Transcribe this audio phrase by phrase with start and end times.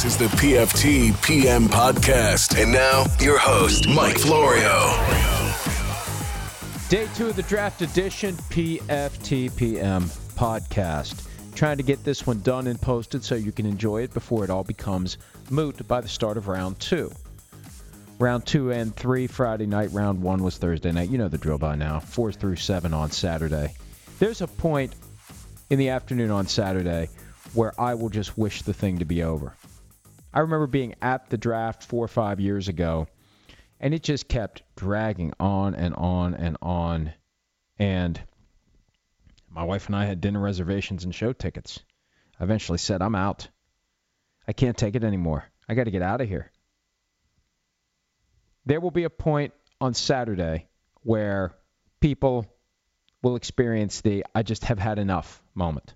[0.00, 2.58] This is the PFT PM podcast.
[2.58, 4.96] And now, your host, Mike Florio.
[6.88, 10.04] Day two of the draft edition PFTPM
[10.36, 11.28] podcast.
[11.54, 14.48] Trying to get this one done and posted so you can enjoy it before it
[14.48, 15.18] all becomes
[15.50, 17.12] moot by the start of round two.
[18.18, 19.90] Round two and three Friday night.
[19.92, 21.10] Round one was Thursday night.
[21.10, 22.00] You know the drill by now.
[22.00, 23.74] Four through seven on Saturday.
[24.18, 24.94] There's a point
[25.68, 27.10] in the afternoon on Saturday
[27.52, 29.52] where I will just wish the thing to be over.
[30.32, 33.08] I remember being at the draft four or five years ago
[33.80, 37.12] and it just kept dragging on and on and on.
[37.78, 38.20] And
[39.48, 41.80] my wife and I had dinner reservations and show tickets.
[42.38, 43.48] I eventually said, I'm out.
[44.46, 45.44] I can't take it anymore.
[45.68, 46.50] I got to get out of here.
[48.66, 50.68] There will be a point on Saturday
[51.02, 51.54] where
[52.00, 52.46] people
[53.22, 55.94] will experience the I just have had enough moment.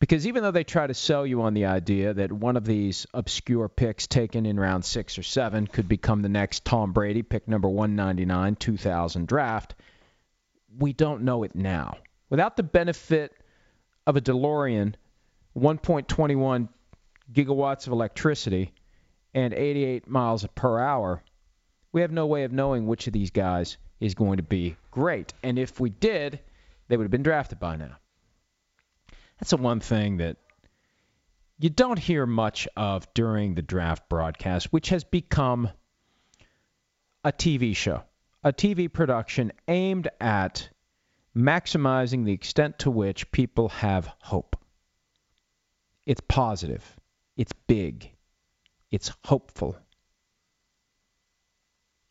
[0.00, 3.06] Because even though they try to sell you on the idea that one of these
[3.12, 7.46] obscure picks taken in round six or seven could become the next Tom Brady, pick
[7.46, 9.74] number 199, 2000 draft,
[10.78, 11.98] we don't know it now.
[12.30, 13.32] Without the benefit
[14.06, 14.94] of a DeLorean,
[15.54, 16.68] 1.21
[17.30, 18.72] gigawatts of electricity,
[19.34, 21.22] and 88 miles per hour,
[21.92, 25.34] we have no way of knowing which of these guys is going to be great.
[25.42, 26.40] And if we did,
[26.88, 27.96] they would have been drafted by now.
[29.40, 30.36] That's the one thing that
[31.58, 35.70] you don't hear much of during the draft broadcast, which has become
[37.24, 38.02] a TV show,
[38.44, 40.68] a TV production aimed at
[41.34, 44.56] maximizing the extent to which people have hope.
[46.04, 46.84] It's positive,
[47.36, 48.12] it's big,
[48.90, 49.76] it's hopeful.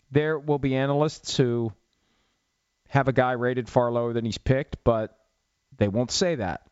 [0.10, 1.74] There will be analysts who
[2.88, 5.16] have a guy rated far lower than he's picked, but
[5.78, 6.69] they won't say that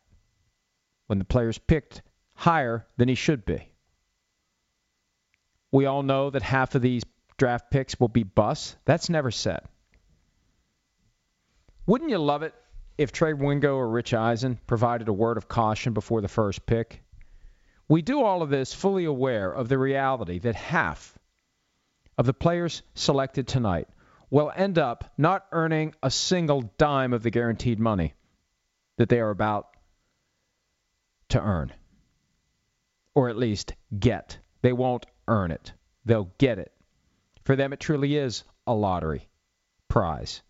[1.08, 2.02] when the player's picked
[2.34, 3.68] higher than he should be.
[5.72, 7.02] We all know that half of these
[7.36, 8.76] draft picks will be busts.
[8.84, 9.60] That's never said.
[11.86, 12.54] Wouldn't you love it
[12.96, 17.02] if Trey Wingo or Rich Eisen provided a word of caution before the first pick?
[17.88, 21.18] We do all of this fully aware of the reality that half
[22.18, 23.88] of the players selected tonight
[24.30, 28.12] will end up not earning a single dime of the guaranteed money
[28.98, 29.68] that they are about
[31.30, 31.72] to earn,
[33.14, 34.38] or at least get.
[34.62, 35.72] They won't earn it,
[36.04, 36.72] they'll get it.
[37.44, 39.28] For them, it truly is a lottery
[39.88, 40.42] prize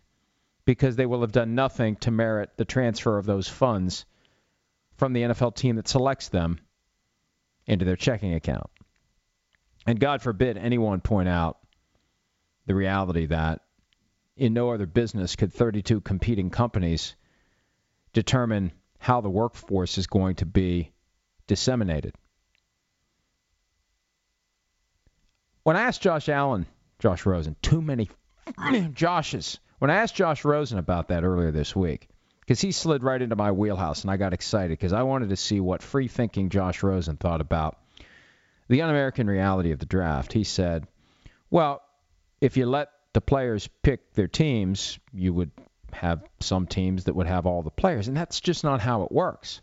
[0.65, 4.05] because they will have done nothing to merit the transfer of those funds
[4.97, 6.59] from the NFL team that selects them
[7.65, 8.69] into their checking account.
[9.87, 11.57] And God forbid anyone point out
[12.65, 13.61] the reality that
[14.35, 17.15] in no other business could 32 competing companies
[18.13, 20.91] determine how the workforce is going to be
[21.47, 22.13] disseminated.
[25.63, 26.65] When I asked Josh Allen,
[26.99, 28.09] Josh Rosen, too many
[28.47, 29.59] Joshes.
[29.79, 32.09] When I asked Josh Rosen about that earlier this week,
[32.41, 35.35] because he slid right into my wheelhouse and I got excited because I wanted to
[35.35, 37.77] see what free thinking Josh Rosen thought about
[38.67, 40.33] the un American reality of the draft.
[40.33, 40.87] He said,
[41.49, 41.81] well,
[42.41, 45.51] if you let the players pick their teams, you would
[45.93, 49.11] have some teams that would have all the players, and that's just not how it
[49.11, 49.61] works.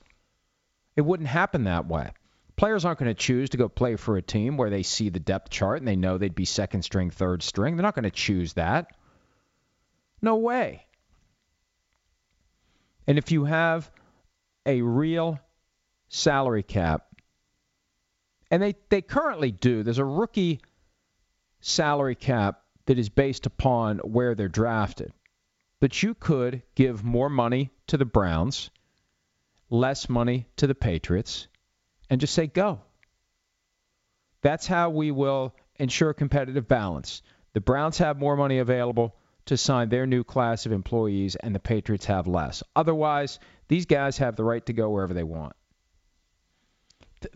[0.97, 2.11] It wouldn't happen that way.
[2.57, 5.21] Players aren't going to choose to go play for a team where they see the
[5.21, 7.77] depth chart and they know they'd be second string, third string.
[7.77, 8.87] They're not going to choose that.
[10.23, 10.87] No way.
[13.07, 13.91] And if you have
[14.65, 15.39] a real
[16.09, 17.07] salary cap,
[18.51, 20.61] and they, they currently do, there's a rookie
[21.61, 25.13] salary cap that is based upon where they're drafted.
[25.87, 28.71] But you could give more money to the Browns,
[29.71, 31.47] less money to the Patriots,
[32.11, 32.81] and just say go.
[34.43, 37.23] That's how we will ensure competitive balance.
[37.53, 41.61] The Browns have more money available to sign their new class of employees, and the
[41.61, 42.65] Patriots have less.
[42.75, 43.39] Otherwise,
[43.69, 45.55] these guys have the right to go wherever they want.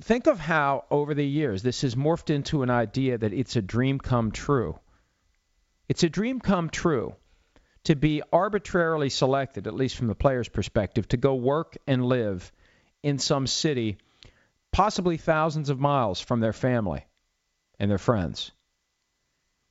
[0.01, 3.63] Think of how, over the years, this has morphed into an idea that it's a
[3.63, 4.77] dream come true.
[5.89, 7.15] It's a dream come true
[7.85, 12.53] to be arbitrarily selected, at least from the player's perspective, to go work and live
[13.03, 13.97] in some city,
[14.73, 17.07] possibly thousands of miles from their family
[17.79, 18.53] and their friends,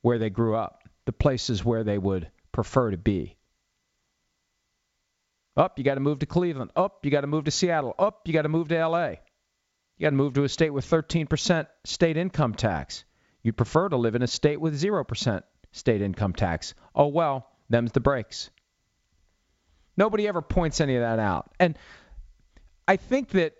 [0.02, 3.36] where they grew up, the places where they would prefer to be.
[5.56, 6.70] Up, you got to move to Cleveland.
[6.74, 7.94] Up, you got to move to Seattle.
[7.98, 9.08] Up, you got to move to LA.
[9.96, 13.04] You got to move to a state with 13% state income tax.
[13.42, 15.42] You'd prefer to live in a state with 0%
[15.72, 16.74] state income tax.
[16.94, 18.50] Oh, well, them's the breaks.
[19.96, 21.50] Nobody ever points any of that out.
[21.58, 21.78] And
[22.86, 23.54] I think that,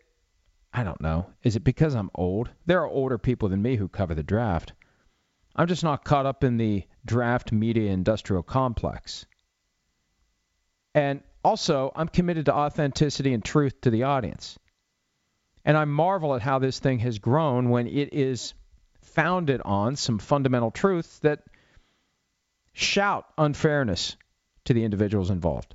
[0.73, 2.51] I don't know, is it because I'm old?
[2.67, 4.73] There are older people than me who cover the draft.
[5.57, 9.27] I'm just not caught up in the draft media industrial complex.
[10.95, 14.59] And also, I'm committed to authenticity and truth to the audience.
[15.65, 18.55] And I marvel at how this thing has grown when it is
[19.03, 21.43] founded on some fundamental truths that
[22.73, 24.17] shout unfairness
[24.65, 25.75] to the individuals involved.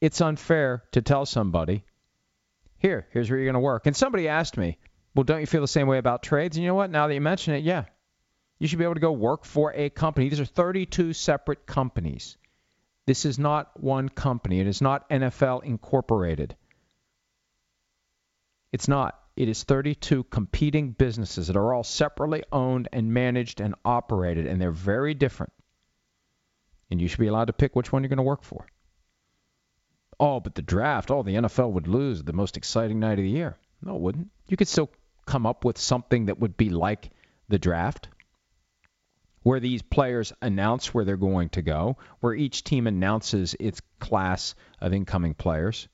[0.00, 1.84] It's unfair to tell somebody,
[2.78, 3.86] here, here's where you're going to work.
[3.86, 4.78] And somebody asked me,
[5.14, 6.56] well, don't you feel the same way about trades?
[6.56, 6.90] And you know what?
[6.90, 7.84] Now that you mention it, yeah.
[8.58, 10.28] You should be able to go work for a company.
[10.28, 12.36] These are 32 separate companies.
[13.06, 14.60] This is not one company.
[14.60, 16.56] It is not NFL Incorporated.
[18.72, 19.18] It's not.
[19.36, 24.60] It is 32 competing businesses that are all separately owned and managed and operated, and
[24.60, 25.52] they're very different.
[26.90, 28.66] And you should be allowed to pick which one you're going to work for.
[30.18, 33.30] Oh, but the draft, oh, the NFL would lose the most exciting night of the
[33.30, 33.58] year.
[33.82, 34.28] No, it wouldn't.
[34.48, 34.90] You could still
[35.26, 37.10] come up with something that would be like
[37.48, 38.08] the draft,
[39.42, 44.54] where these players announce where they're going to go, where each team announces its class
[44.80, 45.88] of incoming players.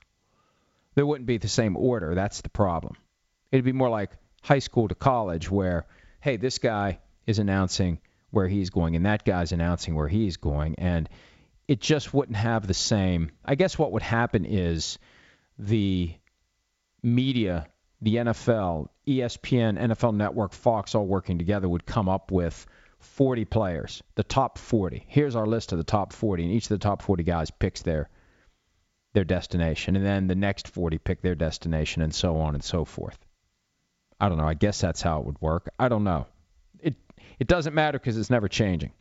[0.95, 2.15] There wouldn't be the same order.
[2.15, 2.95] That's the problem.
[3.51, 4.11] It'd be more like
[4.43, 5.87] high school to college, where,
[6.21, 7.99] hey, this guy is announcing
[8.33, 11.09] where he's going, and that guy's announcing where he's going, and
[11.69, 13.31] it just wouldn't have the same.
[13.45, 14.99] I guess what would happen is
[15.59, 16.13] the
[17.03, 17.69] media,
[18.01, 22.67] the NFL, ESPN, NFL Network, Fox, all working together would come up with
[22.99, 25.05] 40 players, the top 40.
[25.07, 27.83] Here's our list of the top 40, and each of the top 40 guys picks
[27.83, 28.09] their
[29.15, 32.87] their destination, and then the next 40 pick their destination, and so on and so
[32.87, 33.19] forth.
[34.19, 34.49] I don't know.
[34.49, 35.69] I guess that's how it would work.
[35.79, 36.27] I don't know.
[37.39, 38.93] It doesn't matter because it's never changing.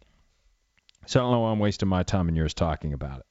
[1.06, 3.26] So I don't know why I'm wasting my time and yours talking about it.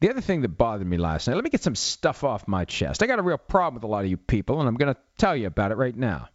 [0.00, 2.64] The other thing that bothered me last night, let me get some stuff off my
[2.64, 3.02] chest.
[3.02, 5.00] I got a real problem with a lot of you people, and I'm going to
[5.16, 6.28] tell you about it right now.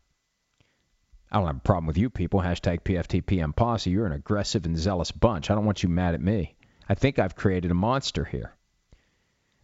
[1.32, 2.42] I don't have a problem with you people.
[2.42, 3.90] Hashtag PFTPM Posse.
[3.90, 5.50] You're an aggressive and zealous bunch.
[5.50, 6.56] I don't want you mad at me.
[6.90, 8.54] I think I've created a monster here.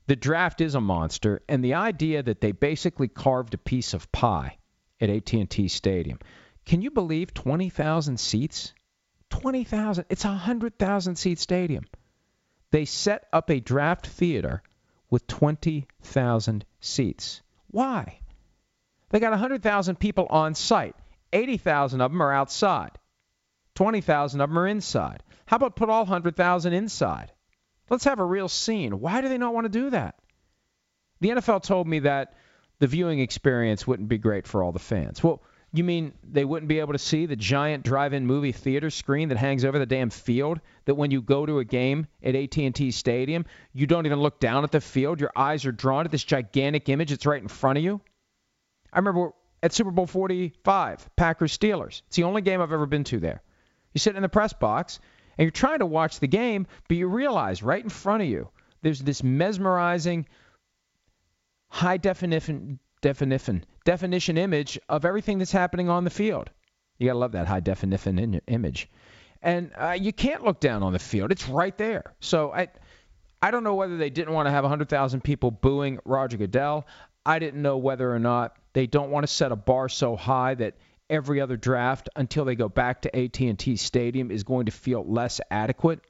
[0.07, 4.11] The draft is a monster, and the idea that they basically carved a piece of
[4.11, 4.58] pie
[5.01, 6.19] at AT&T Stadium.
[6.65, 8.73] Can you believe 20,000 seats?
[9.29, 10.05] 20,000.
[10.09, 11.85] It's a 100,000 seat stadium.
[12.71, 14.61] They set up a draft theater
[15.09, 17.41] with 20,000 seats.
[17.71, 18.19] Why?
[19.09, 20.95] They got 100,000 people on site.
[21.33, 22.91] 80,000 of them are outside.
[23.75, 25.23] 20,000 of them are inside.
[25.45, 27.31] How about put all 100,000 inside?
[27.89, 28.99] Let's have a real scene.
[28.99, 30.15] Why do they not want to do that?
[31.21, 32.33] The NFL told me that
[32.79, 35.23] the viewing experience wouldn't be great for all the fans.
[35.23, 35.41] Well,
[35.71, 39.37] you mean they wouldn't be able to see the giant drive-in movie theater screen that
[39.37, 40.59] hangs over the damn field?
[40.85, 44.63] That when you go to a game at AT&T Stadium, you don't even look down
[44.63, 45.21] at the field.
[45.21, 48.01] Your eyes are drawn to this gigantic image that's right in front of you.
[48.91, 49.31] I remember
[49.61, 52.01] at Super Bowl 45, Packers Steelers.
[52.07, 53.43] It's the only game I've ever been to there.
[53.93, 54.99] You sit in the press box
[55.37, 58.49] and you're trying to watch the game, but you realize right in front of you
[58.81, 60.25] there's this mesmerizing
[61.69, 66.49] high definition definition definition image of everything that's happening on the field.
[66.97, 68.89] You gotta love that high definition in- image,
[69.41, 71.31] and uh, you can't look down on the field.
[71.31, 72.13] It's right there.
[72.19, 72.67] So I,
[73.41, 76.85] I don't know whether they didn't want to have 100,000 people booing Roger Goodell.
[77.25, 80.55] I didn't know whether or not they don't want to set a bar so high
[80.55, 80.75] that
[81.09, 85.41] every other draft until they go back to AT&T Stadium is going to feel less
[85.49, 86.01] adequate.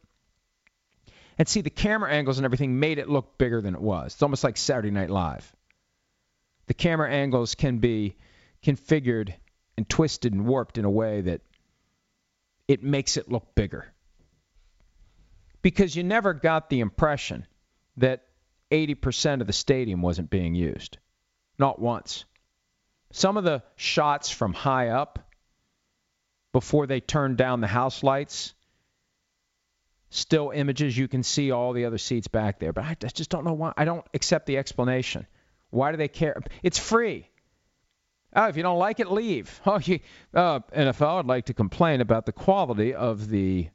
[1.39, 4.13] And see, the camera angles and everything made it look bigger than it was.
[4.13, 5.55] It's almost like Saturday Night Live
[6.69, 8.15] the camera angles can be
[8.63, 9.33] configured
[9.75, 11.41] and twisted and warped in a way that
[12.67, 13.91] it makes it look bigger.
[15.63, 17.47] Because you never got the impression
[17.97, 18.23] that
[18.69, 20.99] 80% of the stadium wasn't being used.
[21.57, 22.23] Not once.
[23.11, 25.27] Some of the shots from high up,
[26.51, 28.53] before they turned down the house lights,
[30.09, 32.73] still images, you can see all the other seats back there.
[32.73, 33.73] But I just don't know why.
[33.77, 35.27] I don't accept the explanation.
[35.69, 36.41] Why do they care?
[36.63, 37.29] It's free.
[38.35, 39.59] Oh, if you don't like it, leave.
[39.65, 39.99] Oh, you,
[40.33, 43.69] uh, NFL, I'd like to complain about the quality of the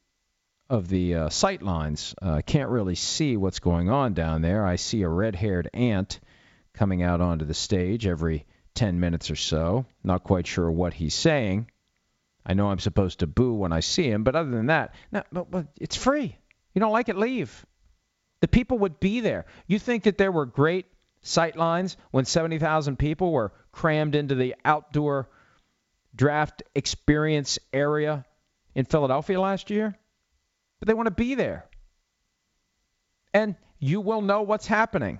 [0.67, 2.15] of the uh, sight lines.
[2.19, 4.65] Uh, can't really see what's going on down there.
[4.65, 6.19] I see a red-haired ant
[6.73, 9.85] coming out onto the stage every 10 minutes or so.
[10.03, 11.69] Not quite sure what he's saying.
[12.45, 15.23] I know I'm supposed to boo when I see him, but other than that, no,
[15.79, 16.37] it's free.
[16.73, 17.65] You don't like it, leave.
[18.41, 19.45] The people would be there.
[19.65, 20.85] You think that there were great
[21.21, 25.29] sight lines when 70,000 people were crammed into the outdoor
[26.15, 28.25] draft experience area
[28.75, 29.97] in Philadelphia last year?
[30.79, 31.65] But they want to be there.
[33.33, 35.19] And you will know what's happening.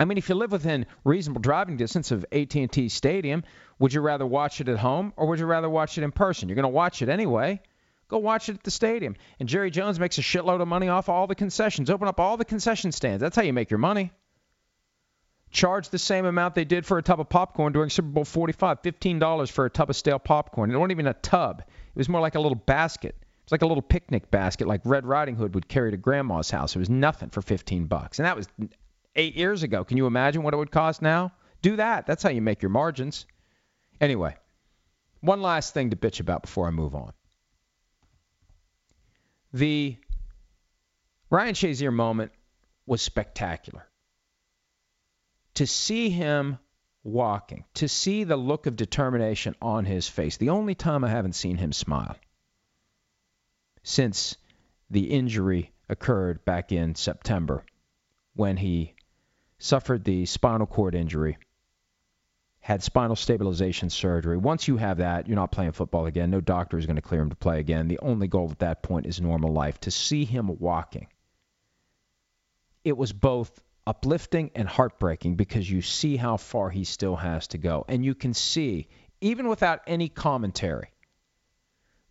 [0.00, 3.44] I mean, if you live within reasonable driving distance of AT&T Stadium,
[3.78, 6.48] would you rather watch it at home or would you rather watch it in person?
[6.48, 7.60] You're going to watch it anyway.
[8.08, 9.14] Go watch it at the stadium.
[9.38, 11.90] And Jerry Jones makes a shitload of money off all the concessions.
[11.90, 13.20] Open up all the concession stands.
[13.20, 14.10] That's how you make your money.
[15.50, 18.80] Charge the same amount they did for a tub of popcorn during Super Bowl 45,
[18.80, 20.70] $15 for a tub of stale popcorn.
[20.70, 21.60] It wasn't even a tub.
[21.60, 23.16] It was more like a little basket.
[23.42, 26.74] It's like a little picnic basket like Red Riding Hood would carry to grandma's house.
[26.74, 28.18] It was nothing for 15 bucks.
[28.18, 28.48] And that was
[29.20, 29.84] 8 years ago.
[29.84, 31.32] Can you imagine what it would cost now?
[31.60, 32.06] Do that.
[32.06, 33.26] That's how you make your margins.
[34.00, 34.34] Anyway,
[35.20, 37.12] one last thing to bitch about before I move on.
[39.52, 39.98] The
[41.28, 42.32] Ryan Shazier moment
[42.86, 43.86] was spectacular.
[45.54, 46.58] To see him
[47.04, 51.34] walking, to see the look of determination on his face, the only time I haven't
[51.34, 52.16] seen him smile
[53.82, 54.36] since
[54.88, 57.64] the injury occurred back in September
[58.34, 58.94] when he
[59.60, 61.38] suffered the spinal cord injury,
[62.60, 64.36] had spinal stabilization surgery.
[64.36, 66.30] Once you have that, you're not playing football again.
[66.30, 67.86] No doctor is going to clear him to play again.
[67.86, 69.78] The only goal at that point is normal life.
[69.80, 71.06] To see him walking,
[72.84, 77.58] it was both uplifting and heartbreaking because you see how far he still has to
[77.58, 77.84] go.
[77.88, 78.88] And you can see,
[79.20, 80.90] even without any commentary,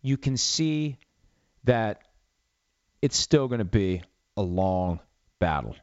[0.02, 0.98] you can see
[1.64, 2.02] that
[3.02, 4.02] it's still going to be
[4.36, 5.00] a long
[5.38, 5.76] battle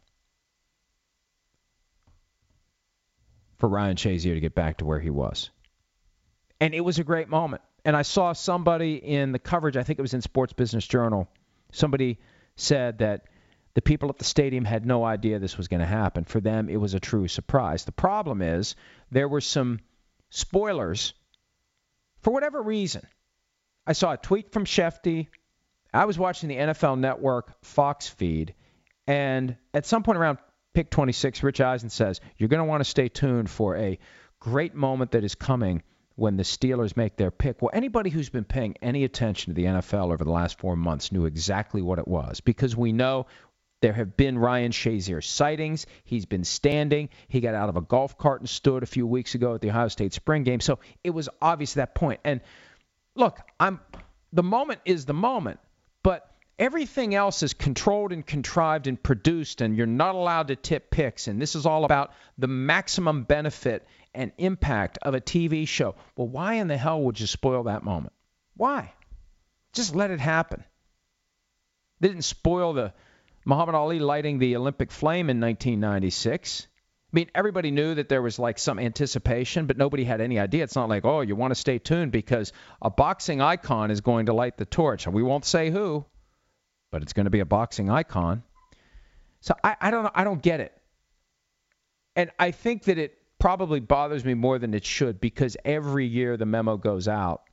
[3.57, 5.49] for Ryan Shazier to get back to where he was.
[6.59, 7.61] And it was a great moment.
[7.85, 11.27] And I saw somebody in the coverage, I think it was in Sports Business Journal,
[11.71, 12.19] somebody
[12.55, 13.25] said that
[13.75, 16.23] the people at the stadium had no idea this was going to happen.
[16.23, 17.85] For them, it was a true surprise.
[17.85, 18.75] The problem is
[19.11, 19.79] there were some
[20.29, 21.13] spoilers
[22.21, 23.05] for whatever reason.
[23.85, 25.27] I saw a tweet from Schefty.
[25.93, 28.55] I was watching the NFL Network Fox feed,
[29.05, 30.39] and at some point around
[30.77, 33.97] pick 26, Rich Eisen says, You're going to want to stay tuned for a
[34.39, 35.81] great moment that is coming
[36.13, 37.63] when the Steelers make their pick.
[37.63, 41.11] Well, anybody who's been paying any attention to the NFL over the last four months
[41.11, 43.25] knew exactly what it was because we know
[43.81, 45.87] there have been Ryan Shazier sightings.
[46.03, 47.09] He's been standing.
[47.27, 49.71] He got out of a golf cart and stood a few weeks ago at the
[49.71, 50.59] Ohio State spring game.
[50.59, 52.19] So it was obvious at that point.
[52.23, 52.39] And
[53.15, 53.79] look, I'm
[54.31, 55.59] the moment is the moment,
[56.03, 60.89] but Everything else is controlled and contrived and produced, and you're not allowed to tip
[60.89, 61.27] picks.
[61.27, 65.93] And this is all about the maximum benefit and impact of a TV show.
[66.15, 68.13] Well, why in the hell would you spoil that moment?
[68.55, 68.91] Why?
[69.73, 70.63] Just let it happen.
[71.99, 72.93] They didn't spoil the
[73.45, 76.65] Muhammad Ali lighting the Olympic flame in 1996.
[76.65, 80.63] I mean, everybody knew that there was like some anticipation, but nobody had any idea.
[80.63, 84.25] It's not like, oh, you want to stay tuned because a boxing icon is going
[84.25, 85.05] to light the torch.
[85.05, 86.05] And we won't say who
[86.91, 88.43] but it's going to be a boxing icon.
[89.41, 90.11] So I, I don't know.
[90.13, 90.73] I don't get it.
[92.15, 96.37] And I think that it probably bothers me more than it should because every year
[96.37, 97.43] the memo goes out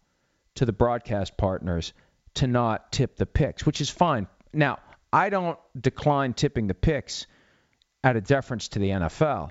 [0.55, 1.93] to the broadcast partners
[2.35, 4.27] to not tip the picks, which is fine.
[4.53, 4.79] Now,
[5.13, 7.27] I don't decline tipping the picks
[8.03, 9.51] out of deference to the NFL.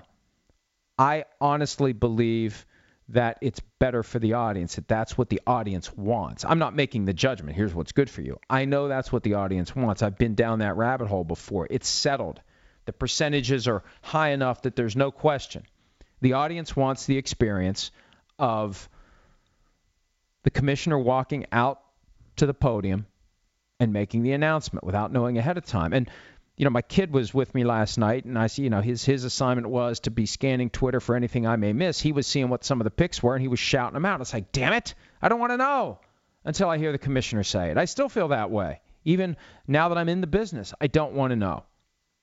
[0.98, 2.66] I honestly believe
[3.10, 6.44] that it's better for the audience, that that's what the audience wants.
[6.44, 7.56] I'm not making the judgment.
[7.56, 8.38] Here's what's good for you.
[8.48, 10.02] I know that's what the audience wants.
[10.02, 11.66] I've been down that rabbit hole before.
[11.70, 12.40] It's settled.
[12.86, 15.64] The percentages are high enough that there's no question.
[16.22, 17.90] The audience wants the experience
[18.38, 18.88] of
[20.42, 21.80] the commissioner walking out
[22.36, 23.06] to the podium
[23.80, 25.92] and making the announcement without knowing ahead of time.
[25.92, 26.08] And
[26.56, 29.04] you know, my kid was with me last night, and I see, you know, his
[29.04, 32.00] his assignment was to be scanning Twitter for anything I may miss.
[32.00, 34.20] He was seeing what some of the picks were, and he was shouting them out.
[34.20, 35.98] It's like, damn it, I don't want to know
[36.44, 37.78] until I hear the commissioner say it.
[37.78, 40.72] I still feel that way, even now that I'm in the business.
[40.80, 41.64] I don't want to know.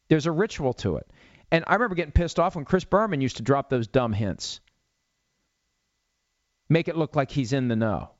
[0.07, 1.07] There's a ritual to it,
[1.51, 4.61] and I remember getting pissed off when Chris Berman used to drop those dumb hints,
[6.69, 8.11] make it look like he's in the know.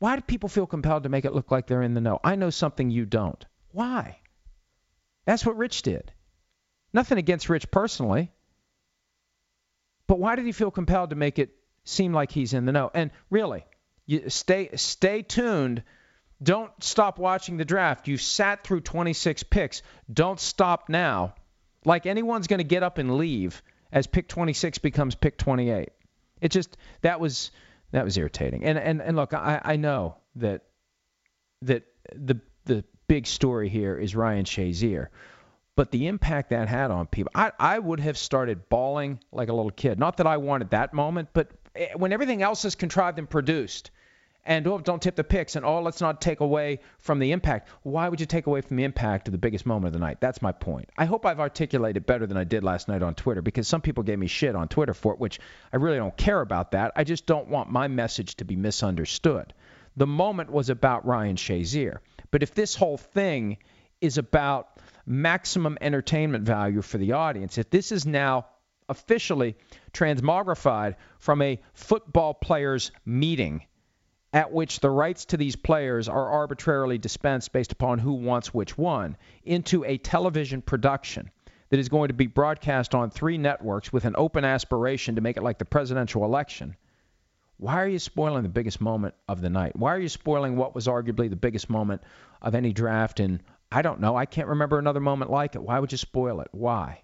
[0.00, 2.18] Why do people feel compelled to make it look like they're in the know?
[2.24, 3.44] I know something you don't.
[3.70, 4.18] Why?
[5.26, 6.12] That's what Rich did.
[6.92, 8.30] Nothing against Rich personally.
[10.06, 11.54] But why did he feel compelled to make it
[11.84, 12.90] seem like he's in the know?
[12.94, 13.64] And really,
[14.28, 15.82] stay stay tuned
[16.42, 18.08] Don't stop watching the draft.
[18.08, 19.82] You sat through 26 picks.
[20.12, 21.34] Don't stop now.
[21.84, 23.62] Like anyone's going to get up and leave
[23.92, 25.90] as pick 26 becomes pick 28.
[26.40, 27.50] It just that was
[27.92, 28.64] that was irritating.
[28.64, 30.62] And and and look, I I know that
[31.62, 35.08] that the the big story here is Ryan Shazier.
[35.76, 39.52] But the impact that had on people, I, I would have started bawling like a
[39.52, 39.98] little kid.
[39.98, 43.90] Not that I wanted that moment, but eh, when everything else is contrived and produced,
[44.46, 47.68] and oh, don't tip the picks, and oh, let's not take away from the impact.
[47.82, 50.20] Why would you take away from the impact of the biggest moment of the night?
[50.20, 50.90] That's my point.
[50.98, 54.02] I hope I've articulated better than I did last night on Twitter because some people
[54.02, 55.40] gave me shit on Twitter for it, which
[55.72, 56.92] I really don't care about that.
[56.94, 59.54] I just don't want my message to be misunderstood.
[59.96, 61.98] The moment was about Ryan Shazier.
[62.34, 63.58] But if this whole thing
[64.00, 68.46] is about maximum entertainment value for the audience, if this is now
[68.88, 69.54] officially
[69.92, 73.64] transmogrified from a football players meeting
[74.32, 78.76] at which the rights to these players are arbitrarily dispensed based upon who wants which
[78.76, 81.30] one into a television production
[81.68, 85.36] that is going to be broadcast on three networks with an open aspiration to make
[85.36, 86.74] it like the presidential election.
[87.56, 89.76] Why are you spoiling the biggest moment of the night?
[89.76, 92.02] Why are you spoiling what was arguably the biggest moment
[92.42, 94.16] of any draft And I don't know.
[94.16, 95.62] I can't remember another moment like it.
[95.62, 96.48] Why would you spoil it?
[96.52, 97.02] Why?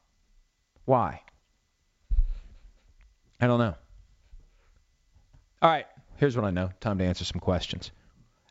[0.85, 1.23] Why?
[3.41, 3.75] I don't know.
[5.63, 6.71] All right, here's what I know.
[6.81, 7.91] Time to answer some questions.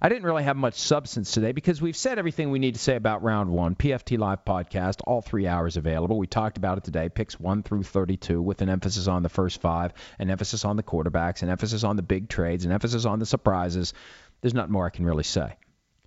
[0.01, 2.95] I didn't really have much substance today because we've said everything we need to say
[2.95, 3.75] about round one.
[3.75, 6.17] PFT Live podcast, all three hours available.
[6.17, 9.59] We talked about it today, picks 1 through 32, with an emphasis on the first
[9.59, 13.19] five, an emphasis on the quarterbacks, an emphasis on the big trades, an emphasis on
[13.19, 13.93] the surprises.
[14.39, 15.57] There's nothing more I can really say.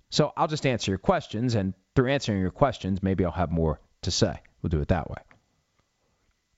[0.09, 3.79] So I'll just answer your questions, and through answering your questions, maybe I'll have more
[4.01, 4.39] to say.
[4.63, 5.17] We'll do it that way.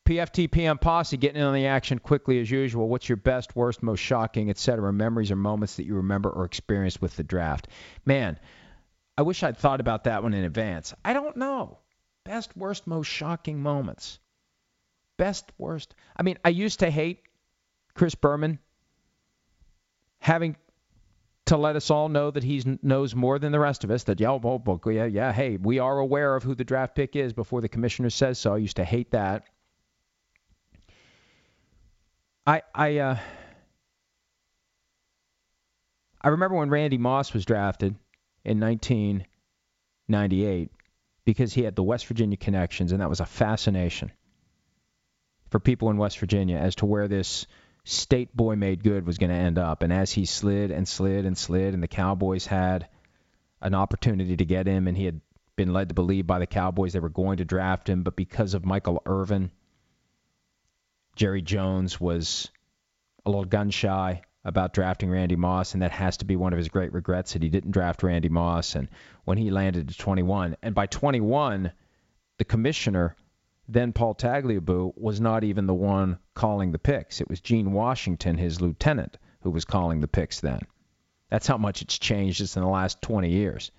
[0.05, 2.87] PFT PM Posse getting in on the action quickly as usual.
[2.87, 4.93] What's your best, worst, most shocking, etc.
[4.93, 7.67] memories or moments that you remember or experienced with the draft?
[8.05, 8.39] Man,
[9.17, 10.93] I wish I'd thought about that one in advance.
[11.03, 11.79] I don't know.
[12.23, 14.19] Best, worst, most shocking moments.
[15.17, 15.95] Best, worst.
[16.15, 17.21] I mean, I used to hate
[17.95, 18.59] Chris Berman
[20.19, 20.55] having
[21.45, 24.03] to let us all know that he knows more than the rest of us.
[24.03, 27.33] That yeah, well, yeah, yeah, hey, we are aware of who the draft pick is
[27.33, 28.53] before the commissioner says so.
[28.53, 29.45] I used to hate that.
[32.45, 33.17] I I uh,
[36.21, 37.95] I remember when Randy Moss was drafted
[38.43, 40.71] in 1998
[41.23, 44.11] because he had the West Virginia connections, and that was a fascination
[45.49, 47.47] for people in West Virginia as to where this
[47.83, 49.81] state boy made good was going to end up.
[49.81, 52.87] And as he slid and slid and slid, and the Cowboys had
[53.61, 55.21] an opportunity to get him, and he had
[55.55, 58.53] been led to believe by the Cowboys they were going to draft him, but because
[58.53, 59.51] of Michael Irvin
[61.15, 62.51] Jerry Jones was
[63.25, 66.57] a little gun shy about drafting Randy Moss, and that has to be one of
[66.57, 68.75] his great regrets that he didn't draft Randy Moss.
[68.75, 68.89] And
[69.23, 71.71] when he landed at 21, and by 21,
[72.37, 73.15] the commissioner,
[73.67, 77.21] then Paul Tagliabue, was not even the one calling the picks.
[77.21, 80.61] It was Gene Washington, his lieutenant, who was calling the picks then.
[81.29, 83.71] That's how much it's changed just in the last 20 years.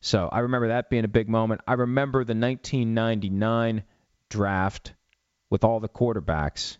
[0.00, 1.62] So I remember that being a big moment.
[1.66, 3.82] I remember the 1999
[4.28, 4.92] draft
[5.50, 6.78] with all the quarterbacks.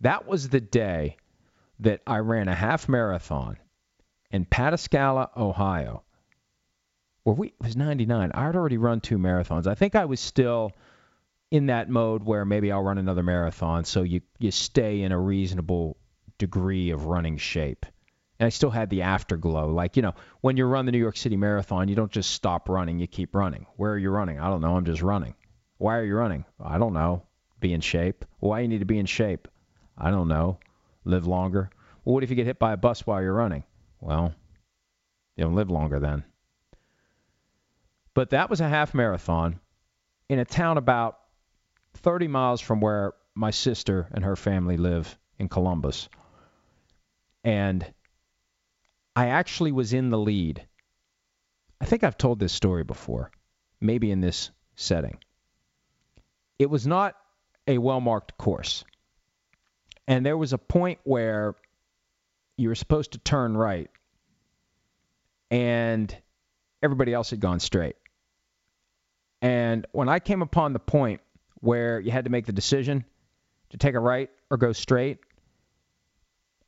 [0.00, 1.16] That was the day
[1.80, 3.58] that I ran a half marathon
[4.30, 6.02] in Pataskala, Ohio.
[7.24, 8.30] Where we was 99.
[8.32, 9.66] I had already run two marathons.
[9.66, 10.72] I think I was still
[11.50, 15.18] in that mode where maybe I'll run another marathon so you you stay in a
[15.18, 15.96] reasonable
[16.38, 17.84] degree of running shape.
[18.38, 19.70] And I still had the afterglow.
[19.72, 22.68] Like, you know, when you run the New York City Marathon, you don't just stop
[22.68, 23.66] running, you keep running.
[23.76, 24.38] Where are you running?
[24.38, 24.76] I don't know.
[24.76, 25.34] I'm just running.
[25.78, 26.44] Why are you running?
[26.62, 27.24] I don't know
[27.60, 28.24] be in shape.
[28.40, 29.48] Why you need to be in shape?
[29.96, 30.58] I don't know.
[31.04, 31.70] Live longer.
[32.04, 33.64] Well, what if you get hit by a bus while you're running?
[34.00, 34.34] Well,
[35.36, 36.24] you don't live longer then.
[38.14, 39.60] But that was a half marathon
[40.28, 41.18] in a town about
[41.94, 46.08] 30 miles from where my sister and her family live in Columbus.
[47.44, 47.86] And
[49.14, 50.66] I actually was in the lead.
[51.80, 53.30] I think I've told this story before,
[53.80, 55.18] maybe in this setting.
[56.58, 57.14] It was not
[57.68, 58.84] a well marked course.
[60.08, 61.54] And there was a point where
[62.56, 63.90] you were supposed to turn right,
[65.50, 66.14] and
[66.82, 67.96] everybody else had gone straight.
[69.40, 71.20] And when I came upon the point
[71.60, 73.04] where you had to make the decision
[73.70, 75.18] to take a right or go straight,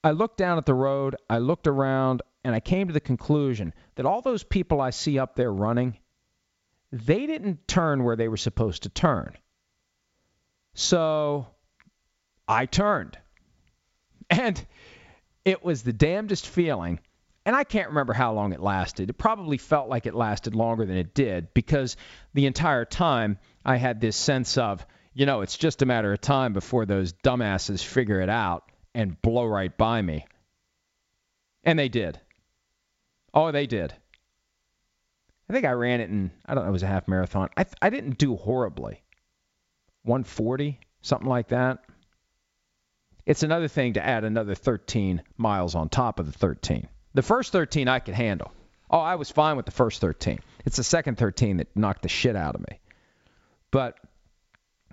[0.05, 3.75] I looked down at the road, I looked around, and I came to the conclusion
[3.97, 5.99] that all those people I see up there running,
[6.93, 9.37] they didn't turn where they were supposed to turn.
[10.75, 11.47] So
[12.47, 13.19] I turned.
[14.29, 14.65] And
[15.45, 17.01] it was the damnedest feeling.
[17.47, 19.11] And I can't remember how long it lasted.
[19.11, 21.97] It probably felt like it lasted longer than it did because
[22.35, 26.21] the entire time I had this sense of, you know, it's just a matter of
[26.21, 30.27] time before those dumbasses figure it out and blow right by me.
[31.65, 32.21] And they did.
[33.33, 33.95] Oh, they did.
[35.49, 37.49] I think I ran it in, I don't know, it was a half marathon.
[37.57, 39.03] I, I didn't do horribly.
[40.03, 41.79] 140, something like that.
[43.27, 46.89] It's another thing to add another 13 miles on top of the 13.
[47.15, 48.53] The first 13 I could handle.
[48.91, 50.41] Oh, I was fine with the first 13.
[50.65, 52.81] It's the second 13 that knocked the shit out of me.
[53.71, 53.99] But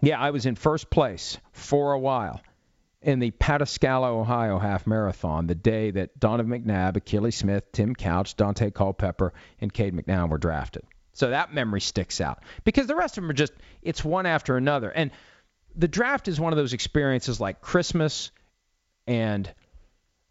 [0.02, 2.42] yeah, I was in first place for a while
[3.02, 8.36] in the Pataskala, Ohio half marathon, the day that Donovan McNabb, Akili Smith, Tim Couch,
[8.36, 10.84] Daunte Culpepper, and Cade McNown were drafted.
[11.18, 14.56] So that memory sticks out because the rest of them are just, it's one after
[14.56, 14.92] another.
[14.92, 15.10] And
[15.76, 18.30] the draft is one of those experiences like Christmas
[19.08, 19.52] and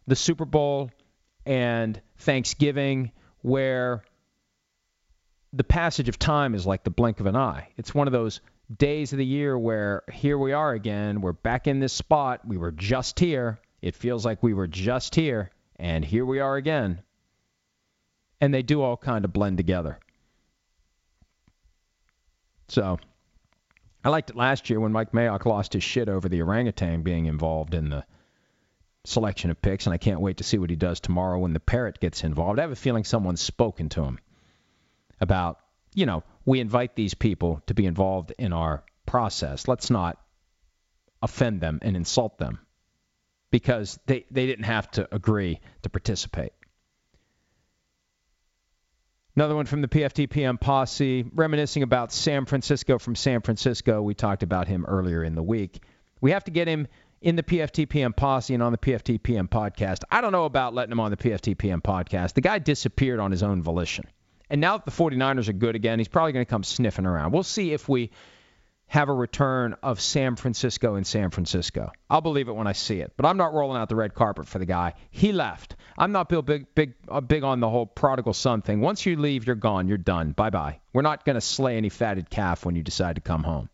[0.07, 0.89] the Super Bowl
[1.45, 4.05] and Thanksgiving where
[5.51, 7.67] the passage of time is like the blink of an eye.
[7.75, 8.39] It's one of those
[8.73, 11.19] days of the year where here we are again.
[11.19, 12.47] We're back in this spot.
[12.47, 13.59] We were just here.
[13.81, 17.01] It feels like we were just here, and here we are again.
[18.39, 19.99] And they do all kind of blend together.
[22.69, 22.99] So
[24.03, 27.25] I liked it last year when Mike Mayock lost his shit over the orangutan being
[27.25, 28.05] involved in the
[29.05, 31.59] selection of picks, and I can't wait to see what he does tomorrow when the
[31.59, 32.59] parrot gets involved.
[32.59, 34.19] I have a feeling someone's spoken to him
[35.19, 35.59] about,
[35.93, 39.67] you know, we invite these people to be involved in our process.
[39.67, 40.21] Let's not
[41.21, 42.59] offend them and insult them
[43.49, 46.51] because they, they didn't have to agree to participate.
[49.37, 54.01] Another one from the PFTPM posse, reminiscing about Sam Francisco from San Francisco.
[54.01, 55.83] We talked about him earlier in the week.
[56.21, 56.87] We have to get him
[57.21, 59.99] in the PFTPM posse and on the PFTPM podcast.
[60.09, 62.33] I don't know about letting him on the PFTPM podcast.
[62.33, 64.05] The guy disappeared on his own volition.
[64.49, 67.31] And now that the 49ers are good again, he's probably going to come sniffing around.
[67.31, 68.09] We'll see if we
[68.87, 71.91] have a return of San Francisco in San Francisco.
[72.09, 73.13] I'll believe it when I see it.
[73.17, 74.93] But I'm not rolling out the red carpet for the guy.
[75.11, 75.75] He left.
[75.97, 78.79] I'm not big big uh, big on the whole prodigal son thing.
[78.79, 79.87] Once you leave, you're gone.
[79.87, 80.31] You're done.
[80.31, 80.79] Bye bye.
[80.93, 83.69] We're not going to slay any fatted calf when you decide to come home.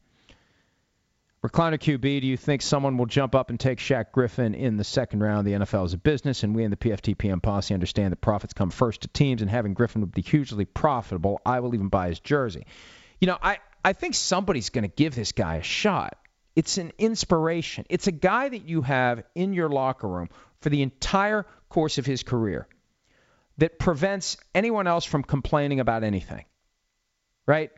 [1.46, 4.84] Recliner QB, do you think someone will jump up and take Shaq Griffin in the
[4.86, 5.46] second round?
[5.46, 8.70] The NFL is a business, and we in the PFTPM posse understand that profits come
[8.70, 11.42] first to teams, and having Griffin would be hugely profitable.
[11.46, 12.66] I will even buy his jersey.
[13.20, 16.18] You know, I, I think somebody's going to give this guy a shot.
[16.56, 17.86] It's an inspiration.
[17.90, 20.30] It's a guy that you have in your locker room
[20.62, 22.68] for the entire course of his career
[23.58, 26.46] that prevents anyone else from complaining about anything.
[27.46, 27.72] Right?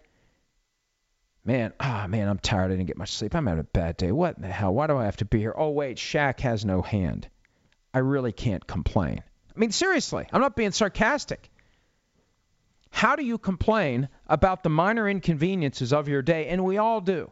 [1.43, 2.65] Man, ah, oh, man, I'm tired.
[2.65, 3.35] I didn't get much sleep.
[3.35, 4.11] I'm having a bad day.
[4.11, 4.73] What in the hell?
[4.73, 5.53] Why do I have to be here?
[5.55, 7.27] Oh, wait, Shaq has no hand.
[7.93, 9.23] I really can't complain.
[9.55, 11.49] I mean, seriously, I'm not being sarcastic.
[12.95, 16.47] How do you complain about the minor inconveniences of your day?
[16.47, 17.29] And we all do.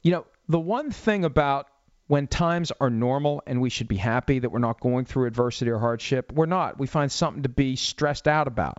[0.00, 1.68] You know, the one thing about
[2.06, 5.70] when times are normal and we should be happy that we're not going through adversity
[5.70, 6.78] or hardship, we're not.
[6.78, 8.78] We find something to be stressed out about.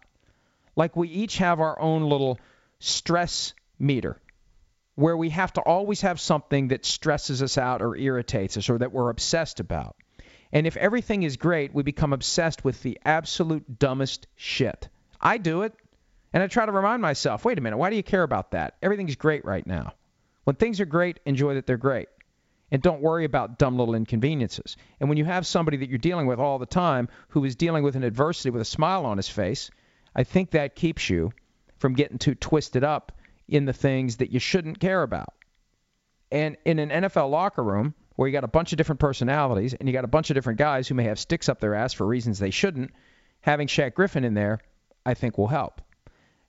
[0.75, 2.39] Like we each have our own little
[2.80, 4.19] stress meter
[4.95, 8.80] where we have to always have something that stresses us out or irritates us or
[8.80, 9.95] that we're obsessed about.
[10.53, 14.89] And if everything is great, we become obsessed with the absolute dumbest shit.
[15.19, 15.73] I do it.
[16.33, 18.75] And I try to remind myself wait a minute, why do you care about that?
[18.81, 19.93] Everything's great right now.
[20.43, 22.07] When things are great, enjoy that they're great.
[22.71, 24.77] And don't worry about dumb little inconveniences.
[24.99, 27.83] And when you have somebody that you're dealing with all the time who is dealing
[27.83, 29.71] with an adversity with a smile on his face,
[30.15, 31.33] I think that keeps you
[31.79, 33.11] from getting too twisted up
[33.47, 35.33] in the things that you shouldn't care about.
[36.31, 39.89] And in an NFL locker room where you got a bunch of different personalities and
[39.89, 42.05] you got a bunch of different guys who may have sticks up their ass for
[42.05, 42.91] reasons they shouldn't,
[43.39, 44.60] having Shaq Griffin in there,
[45.03, 45.81] I think will help.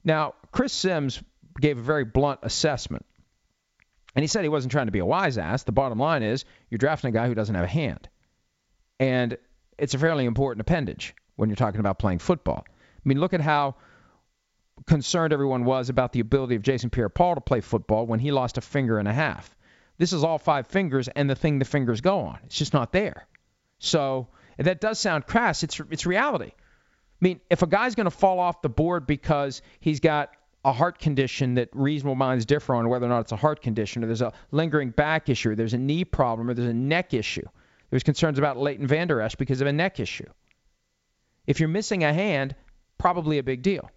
[0.04, 1.22] Now, Chris Sims
[1.58, 3.06] gave a very blunt assessment.
[4.14, 5.62] And he said he wasn't trying to be a wise ass.
[5.62, 8.06] The bottom line is you're drafting a guy who doesn't have a hand.
[9.00, 9.38] And
[9.78, 12.66] it's a fairly important appendage when you're talking about playing football.
[12.68, 13.76] I mean, look at how
[14.86, 18.58] concerned everyone was about the ability of Jason Pierre-Paul to play football when he lost
[18.58, 19.56] a finger and a half.
[20.02, 22.40] This is all five fingers and the thing the fingers go on.
[22.46, 23.28] It's just not there.
[23.78, 25.62] So that does sound crass.
[25.62, 26.50] It's it's reality.
[26.50, 30.30] I mean, if a guy's going to fall off the board because he's got
[30.64, 34.02] a heart condition that reasonable minds differ on whether or not it's a heart condition,
[34.02, 37.14] or there's a lingering back issue, or there's a knee problem, or there's a neck
[37.14, 37.46] issue.
[37.90, 40.26] There's concerns about Leighton Vander Esch because of a neck issue.
[41.46, 42.56] If you're missing a hand,
[42.98, 43.88] probably a big deal.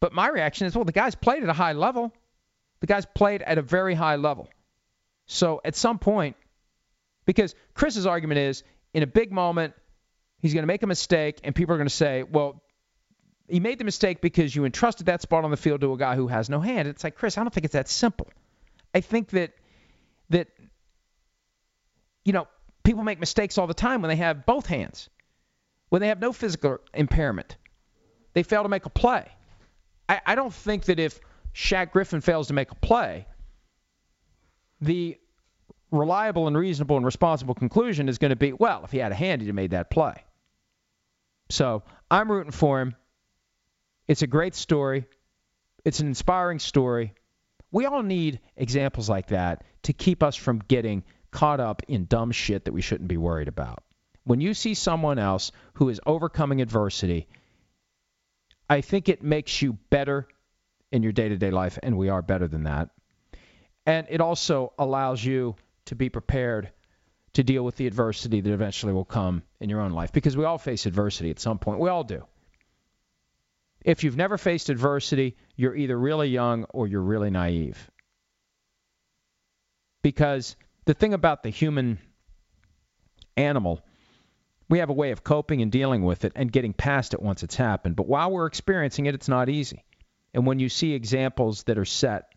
[0.00, 2.12] But my reaction is, well, the guy's played at a high level.
[2.80, 4.48] The guy's played at a very high level.
[5.28, 6.34] So at some point,
[7.24, 9.74] because Chris's argument is, in a big moment,
[10.40, 12.62] He's going to make a mistake, and people are going to say, well,
[13.48, 16.14] he made the mistake because you entrusted that spot on the field to a guy
[16.14, 16.86] who has no hand.
[16.86, 18.28] It's like, Chris, I don't think it's that simple.
[18.94, 19.52] I think that
[20.30, 20.48] that
[22.24, 22.46] you know,
[22.84, 25.08] people make mistakes all the time when they have both hands.
[25.88, 27.56] When they have no physical impairment.
[28.34, 29.26] They fail to make a play.
[30.08, 31.18] I, I don't think that if
[31.54, 33.26] Shaq Griffin fails to make a play,
[34.80, 35.18] the
[35.90, 39.14] reliable and reasonable and responsible conclusion is going to be, well, if he had a
[39.14, 40.14] hand, he'd have made that play.
[41.50, 42.94] So I'm rooting for him.
[44.06, 45.06] It's a great story.
[45.84, 47.14] It's an inspiring story.
[47.70, 52.32] We all need examples like that to keep us from getting caught up in dumb
[52.32, 53.82] shit that we shouldn't be worried about.
[54.24, 57.28] When you see someone else who is overcoming adversity,
[58.68, 60.26] I think it makes you better
[60.92, 62.90] in your day to day life, and we are better than that.
[63.88, 66.70] And it also allows you to be prepared
[67.32, 70.44] to deal with the adversity that eventually will come in your own life because we
[70.44, 71.80] all face adversity at some point.
[71.80, 72.26] We all do.
[73.82, 77.90] If you've never faced adversity, you're either really young or you're really naive.
[80.02, 81.98] Because the thing about the human
[83.38, 83.80] animal,
[84.68, 87.42] we have a way of coping and dealing with it and getting past it once
[87.42, 87.96] it's happened.
[87.96, 89.82] But while we're experiencing it, it's not easy.
[90.34, 92.34] And when you see examples that are set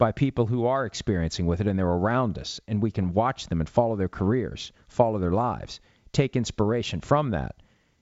[0.00, 3.48] by people who are experiencing with it and they're around us and we can watch
[3.48, 5.78] them and follow their careers, follow their lives,
[6.10, 7.54] take inspiration from that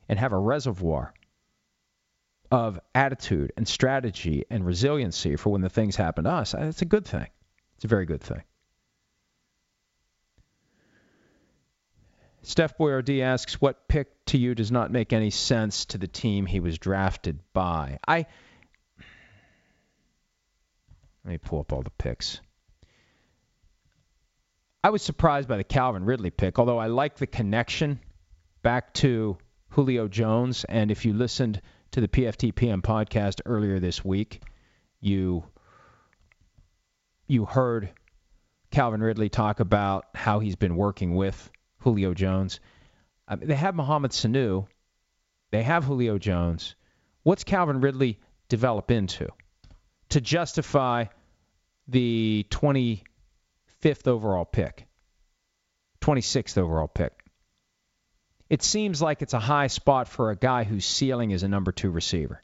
[0.08, 1.12] and have a reservoir
[2.52, 6.86] of attitude and strategy and resiliency for when the things happen to us, it's a
[6.86, 7.26] good thing.
[7.74, 8.42] It's a very good thing.
[12.42, 16.46] Steph Boyardee asks, "What pick to you does not make any sense to the team
[16.46, 18.26] he was drafted by?" I
[21.24, 22.40] let me pull up all the picks.
[24.82, 28.00] I was surprised by the Calvin Ridley pick, although I like the connection
[28.62, 29.36] back to
[29.70, 30.64] Julio Jones.
[30.64, 34.42] And if you listened to the PFTPM podcast earlier this week,
[35.00, 35.44] you
[37.26, 37.90] you heard
[38.70, 42.60] Calvin Ridley talk about how he's been working with Julio Jones.
[43.26, 44.66] I mean, they have Mohamed Sanu.
[45.50, 46.74] They have Julio Jones.
[47.22, 49.28] What's Calvin Ridley develop into
[50.10, 51.06] to justify
[51.86, 54.86] the 25th overall pick,
[56.00, 57.12] 26th overall pick?
[58.50, 61.70] It seems like it's a high spot for a guy whose ceiling is a number
[61.70, 62.40] two receiver.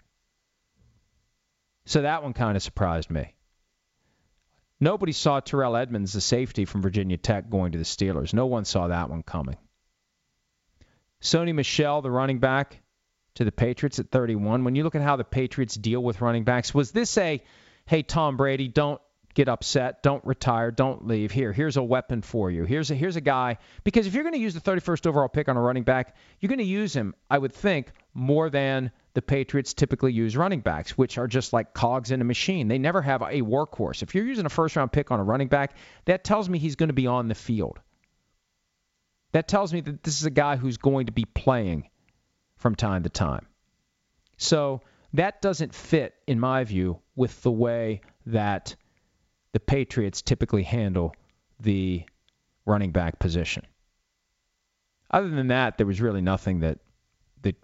[1.86, 3.34] So that one kind of surprised me.
[4.80, 8.34] Nobody saw Terrell Edmunds, the safety from Virginia Tech, going to the Steelers.
[8.34, 9.56] No one saw that one coming.
[11.22, 12.82] Sony Michel, the running back,
[13.34, 14.64] to the Patriots at 31.
[14.64, 17.42] When you look at how the Patriots deal with running backs, was this a,
[17.86, 19.00] hey, Tom Brady, don't
[19.34, 21.32] get upset, don't retire, don't leave.
[21.32, 22.64] Here, here's a weapon for you.
[22.64, 25.48] Here's a here's a guy because if you're going to use the 31st overall pick
[25.48, 29.22] on a running back, you're going to use him, I would think, more than the
[29.22, 32.68] Patriots typically use running backs, which are just like cogs in a machine.
[32.68, 34.02] They never have a workhorse.
[34.02, 36.76] If you're using a first round pick on a running back, that tells me he's
[36.76, 37.80] going to be on the field.
[39.32, 41.88] That tells me that this is a guy who's going to be playing
[42.56, 43.46] from time to time.
[44.36, 48.74] So that doesn't fit, in my view, with the way that
[49.52, 51.14] the Patriots typically handle
[51.60, 52.04] the
[52.66, 53.64] running back position.
[55.10, 56.78] Other than that, there was really nothing that
[57.42, 57.56] that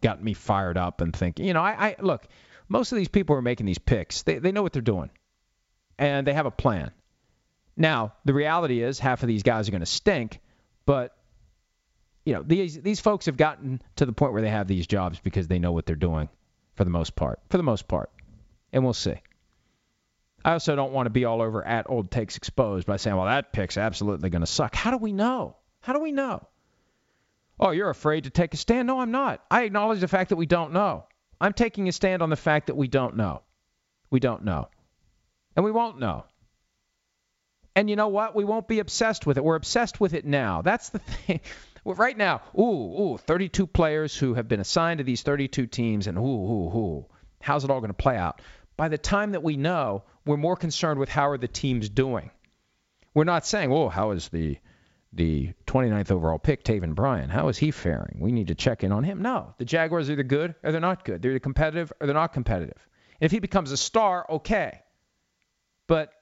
[0.00, 2.26] got me fired up and thinking, you know, I, I look,
[2.68, 5.10] most of these people are making these picks, they, they know what they're doing
[5.98, 6.90] and they have a plan.
[7.76, 10.40] Now, the reality is half of these guys are going to stink,
[10.84, 11.16] but
[12.24, 15.18] you know, these these folks have gotten to the point where they have these jobs
[15.20, 16.28] because they know what they're doing
[16.74, 17.40] for the most part.
[17.50, 18.10] For the most part.
[18.72, 19.20] And we'll see.
[20.44, 23.26] I also don't want to be all over at old takes exposed by saying, well,
[23.26, 24.74] that pick's absolutely going to suck.
[24.74, 25.56] How do we know?
[25.80, 26.46] How do we know?
[27.60, 28.88] Oh, you're afraid to take a stand?
[28.88, 29.44] No, I'm not.
[29.50, 31.04] I acknowledge the fact that we don't know.
[31.40, 33.42] I'm taking a stand on the fact that we don't know.
[34.10, 34.68] We don't know.
[35.54, 36.24] And we won't know.
[37.74, 38.34] And you know what?
[38.34, 39.44] We won't be obsessed with it.
[39.44, 40.62] We're obsessed with it now.
[40.62, 41.40] That's the thing.
[41.84, 46.16] Right now, ooh, ooh, 32 players who have been assigned to these 32 teams, and
[46.16, 47.06] ooh, ooh, ooh,
[47.40, 48.40] how's it all going to play out?
[48.76, 52.30] By the time that we know, we're more concerned with how are the teams doing.
[53.14, 54.58] We're not saying, oh, how is the
[55.12, 57.28] the 29th overall pick, Taven Bryan.
[57.28, 58.16] How is he faring?
[58.18, 59.20] We need to check in on him.
[59.20, 61.20] No, the Jaguars are either good or they're not good.
[61.20, 62.78] They're either competitive or they're not competitive.
[63.20, 64.80] And if he becomes a star, okay.
[65.86, 66.12] But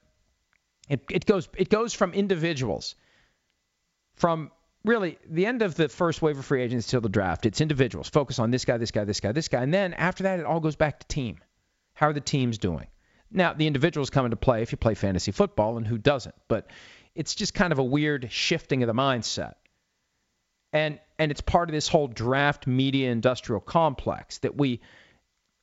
[0.89, 2.95] it, it goes it goes from individuals,
[4.15, 4.51] from
[4.83, 7.45] really the end of the first wave of free agents till the draft.
[7.45, 8.09] It's individuals.
[8.09, 10.45] Focus on this guy, this guy, this guy, this guy, and then after that, it
[10.45, 11.37] all goes back to team.
[11.93, 12.87] How are the teams doing?
[13.31, 16.35] Now, the individuals come into play if you play fantasy football, and who doesn't?
[16.47, 16.69] But
[17.15, 19.53] it's just kind of a weird shifting of the mindset.
[20.73, 24.81] And and it's part of this whole draft media industrial complex that we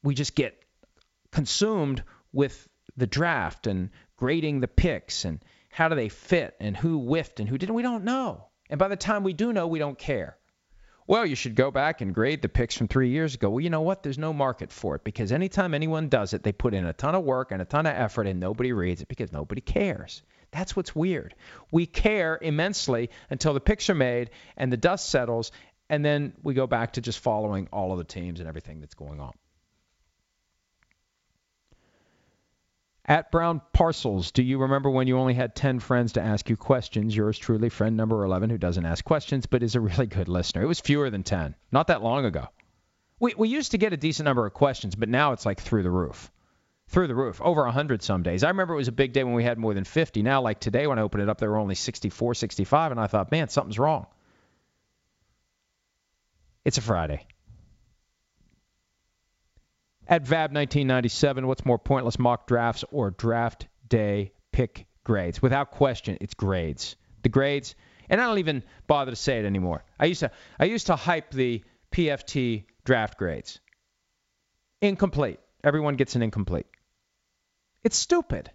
[0.02, 0.62] we just get
[1.32, 2.02] consumed
[2.32, 7.40] with the draft and grading the picks and how do they fit and who whiffed
[7.40, 7.74] and who didn't.
[7.74, 8.48] We don't know.
[8.70, 10.36] And by the time we do know, we don't care.
[11.06, 13.48] Well, you should go back and grade the picks from three years ago.
[13.48, 14.02] Well, you know what?
[14.02, 17.14] There's no market for it because anytime anyone does it, they put in a ton
[17.14, 20.22] of work and a ton of effort and nobody reads it because nobody cares.
[20.50, 21.34] That's what's weird.
[21.72, 25.50] We care immensely until the picks are made and the dust settles,
[25.88, 28.94] and then we go back to just following all of the teams and everything that's
[28.94, 29.32] going on.
[33.08, 36.58] At Brown Parcels, do you remember when you only had 10 friends to ask you
[36.58, 37.16] questions?
[37.16, 40.60] Yours truly, friend number 11, who doesn't ask questions but is a really good listener.
[40.60, 42.48] It was fewer than 10, not that long ago.
[43.18, 45.84] We, we used to get a decent number of questions, but now it's like through
[45.84, 46.30] the roof.
[46.88, 47.40] Through the roof.
[47.40, 48.44] Over 100 some days.
[48.44, 50.20] I remember it was a big day when we had more than 50.
[50.20, 53.06] Now, like today, when I opened it up, there were only 64, 65, and I
[53.06, 54.06] thought, man, something's wrong.
[56.62, 57.26] It's a Friday.
[60.10, 65.42] At VAB 1997, what's more pointless, mock drafts or draft day pick grades?
[65.42, 66.96] Without question, it's grades.
[67.22, 67.74] The grades,
[68.08, 69.84] and I don't even bother to say it anymore.
[70.00, 73.60] I used to, I used to hype the PFT draft grades.
[74.80, 75.40] Incomplete.
[75.62, 76.66] Everyone gets an incomplete.
[77.84, 78.50] It's stupid.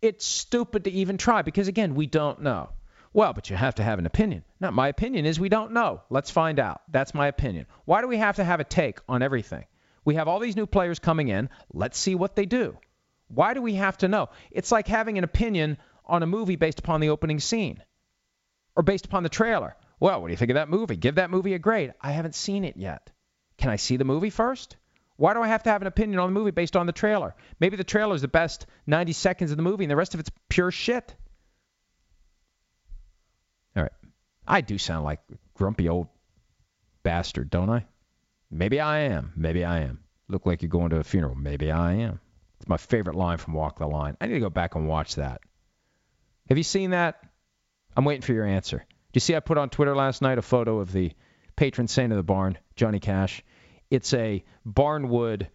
[0.00, 2.70] It's stupid to even try because, again, we don't know.
[3.12, 4.44] Well, but you have to have an opinion.
[4.60, 6.00] Not my opinion is we don't know.
[6.08, 6.80] Let's find out.
[6.88, 7.66] That's my opinion.
[7.84, 9.64] Why do we have to have a take on everything?
[10.06, 11.50] We have all these new players coming in.
[11.74, 12.78] Let's see what they do.
[13.26, 14.28] Why do we have to know?
[14.52, 17.82] It's like having an opinion on a movie based upon the opening scene
[18.76, 19.76] or based upon the trailer.
[19.98, 20.94] Well, what do you think of that movie?
[20.94, 21.92] Give that movie a grade.
[22.00, 23.10] I haven't seen it yet.
[23.58, 24.76] Can I see the movie first?
[25.16, 27.34] Why do I have to have an opinion on the movie based on the trailer?
[27.58, 30.20] Maybe the trailer is the best 90 seconds of the movie and the rest of
[30.20, 31.16] it's pure shit.
[33.74, 33.92] All right.
[34.46, 35.18] I do sound like
[35.54, 36.06] grumpy old
[37.02, 37.86] bastard, don't I?
[38.50, 39.32] Maybe I am.
[39.36, 40.00] Maybe I am.
[40.28, 41.34] Look like you're going to a funeral.
[41.34, 42.20] Maybe I am.
[42.58, 44.16] It's my favorite line from Walk the Line.
[44.20, 45.40] I need to go back and watch that.
[46.48, 47.20] Have you seen that?
[47.96, 48.78] I'm waiting for your answer.
[48.78, 51.12] Do you see I put on Twitter last night a photo of the
[51.56, 53.42] patron saint of the barn, Johnny Cash?
[53.90, 55.48] It's a barnwood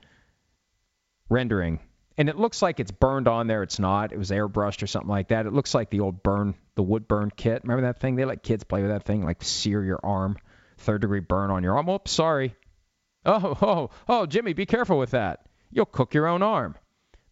[1.29, 1.79] rendering,
[2.17, 3.63] and it looks like it's burned on there.
[3.63, 4.11] It's not.
[4.13, 5.45] It was airbrushed or something like that.
[5.45, 7.63] It looks like the old burn, the wood burn kit.
[7.63, 8.15] Remember that thing?
[8.15, 10.37] They let kids play with that thing, like sear your arm,
[10.77, 11.89] third degree burn on your arm.
[11.89, 12.55] Oops, sorry.
[13.25, 15.45] Oh, oh, oh, Jimmy, be careful with that.
[15.71, 16.75] You'll cook your own arm.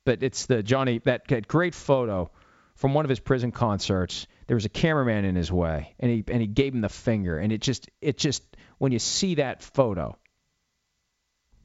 [0.05, 2.31] But it's the Johnny, that, great photo
[2.75, 4.27] from one of his prison concerts.
[4.47, 7.37] There was a cameraman in his way, and he and he gave him the finger,
[7.37, 8.41] and it just it just
[8.79, 10.17] when you see that photo,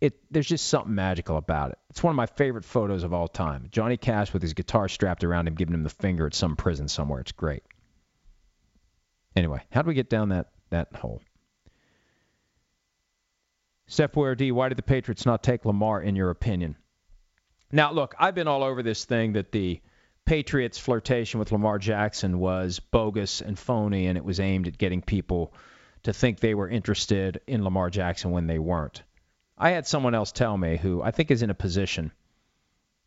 [0.00, 1.78] it there's just something magical about it.
[1.88, 3.68] It's one of my favorite photos of all time.
[3.70, 6.88] Johnny Cash with his guitar strapped around him, giving him the finger at some prison
[6.88, 7.20] somewhere.
[7.20, 7.62] It's great.
[9.34, 11.22] Anyway, how do we get down that that hole?
[13.86, 16.76] Steph D, why did the Patriots not take Lamar, in your opinion?
[17.70, 19.80] Now, look, I've been all over this thing that the
[20.24, 25.02] Patriots' flirtation with Lamar Jackson was bogus and phony, and it was aimed at getting
[25.02, 25.52] people
[26.04, 29.02] to think they were interested in Lamar Jackson when they weren't.
[29.58, 32.10] I had someone else tell me who I think is in a position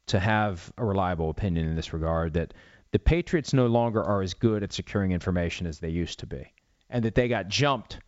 [0.08, 2.54] to have a reliable opinion in this regard that
[2.92, 6.54] the Patriots no longer are as good at securing information as they used to be,
[6.90, 8.00] and that they got jumped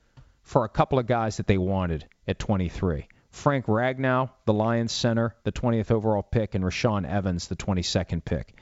[0.49, 3.07] for a couple of guys that they wanted at 23.
[3.29, 8.55] Frank Ragnow, the Lions center, the 20th overall pick, and Rashaan Evans, the 22nd pick.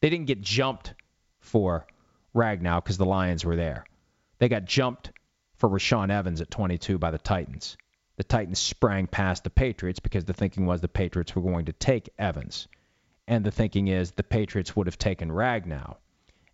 [0.00, 0.92] They didn't get jumped
[1.38, 1.86] for
[2.34, 3.86] Ragnow because the Lions were there.
[4.38, 5.12] They got jumped
[5.56, 7.78] for Rashaan Evans at 22 by the Titans.
[8.16, 11.72] The Titans sprang past the Patriots because the thinking was the Patriots were going to
[11.72, 12.68] take Evans.
[13.26, 15.96] And the thinking is the Patriots would have taken Ragnow.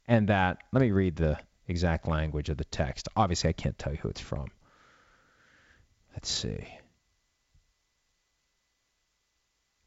[0.06, 3.09] And that, let me read the exact language of the text.
[3.16, 4.46] Obviously, I can't tell you who it's from.
[6.12, 6.66] Let's see.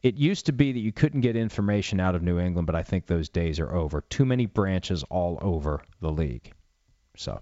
[0.04, 2.84] It used to be that you couldn't get information out of New England, but I
[2.84, 4.02] think those days are over.
[4.02, 6.52] Too many branches all over the league.
[7.16, 7.42] So.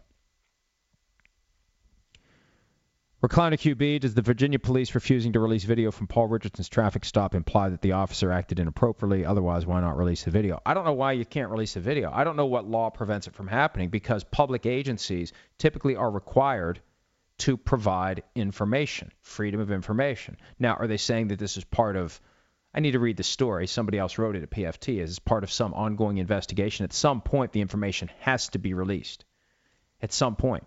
[3.23, 7.35] Recliner QB, does the Virginia police refusing to release video from Paul Richardson's traffic stop
[7.35, 9.25] imply that the officer acted inappropriately?
[9.25, 10.59] Otherwise, why not release the video?
[10.65, 12.11] I don't know why you can't release a video.
[12.11, 16.81] I don't know what law prevents it from happening because public agencies typically are required
[17.41, 20.37] to provide information, freedom of information.
[20.59, 22.19] Now, are they saying that this is part of
[22.73, 23.67] I need to read the story.
[23.67, 26.85] Somebody else wrote it at PFT as part of some ongoing investigation.
[26.85, 29.25] At some point, the information has to be released.
[30.01, 30.63] At some point.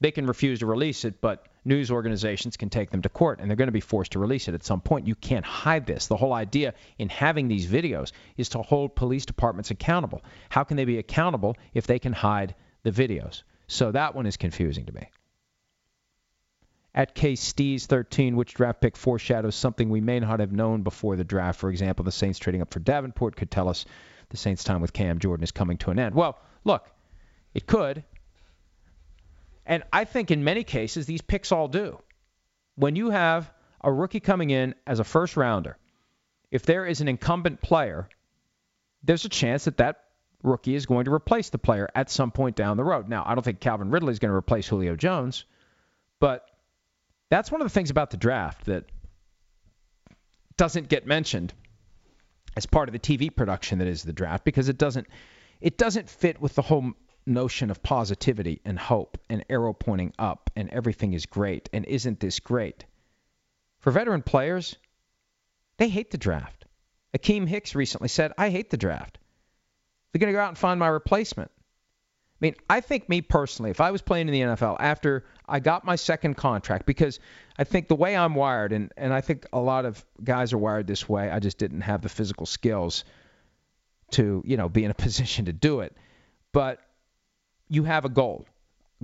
[0.00, 3.48] They can refuse to release it, but news organizations can take them to court and
[3.48, 5.06] they're going to be forced to release it at some point.
[5.06, 6.06] You can't hide this.
[6.06, 10.22] The whole idea in having these videos is to hold police departments accountable.
[10.48, 12.54] How can they be accountable if they can hide
[12.84, 13.42] the videos?
[13.66, 15.08] So that one is confusing to me.
[16.94, 21.16] At K Stees 13, which draft pick foreshadows something we may not have known before
[21.16, 21.58] the draft?
[21.58, 23.84] For example, the Saints trading up for Davenport could tell us
[24.28, 26.14] the Saints' time with Cam Jordan is coming to an end.
[26.14, 26.88] Well, look,
[27.52, 28.04] it could.
[29.66, 31.98] And I think in many cases, these picks all do.
[32.76, 33.50] When you have
[33.82, 35.76] a rookie coming in as a first rounder,
[36.50, 38.08] if there is an incumbent player,
[39.02, 40.04] there's a chance that that
[40.42, 43.08] rookie is going to replace the player at some point down the road.
[43.08, 45.44] Now, I don't think Calvin Ridley is going to replace Julio Jones,
[46.20, 46.46] but
[47.30, 48.84] that's one of the things about the draft that
[50.56, 51.52] doesn't get mentioned
[52.56, 55.06] as part of the TV production that is the draft because it doesn't
[55.60, 56.92] it doesn't fit with the whole
[57.26, 62.20] notion of positivity and hope and arrow pointing up and everything is great and isn't
[62.20, 62.84] this great.
[63.78, 64.76] For veteran players,
[65.78, 66.66] they hate the draft.
[67.16, 69.18] Akiem Hicks recently said, I hate the draft.
[70.12, 71.50] They're going to go out and find my replacement.
[72.44, 75.60] I mean, I think me personally, if I was playing in the NFL after I
[75.60, 77.18] got my second contract, because
[77.58, 80.58] I think the way I'm wired, and, and I think a lot of guys are
[80.58, 83.04] wired this way, I just didn't have the physical skills
[84.10, 85.96] to, you know, be in a position to do it.
[86.52, 86.80] But
[87.70, 88.44] you have a goal,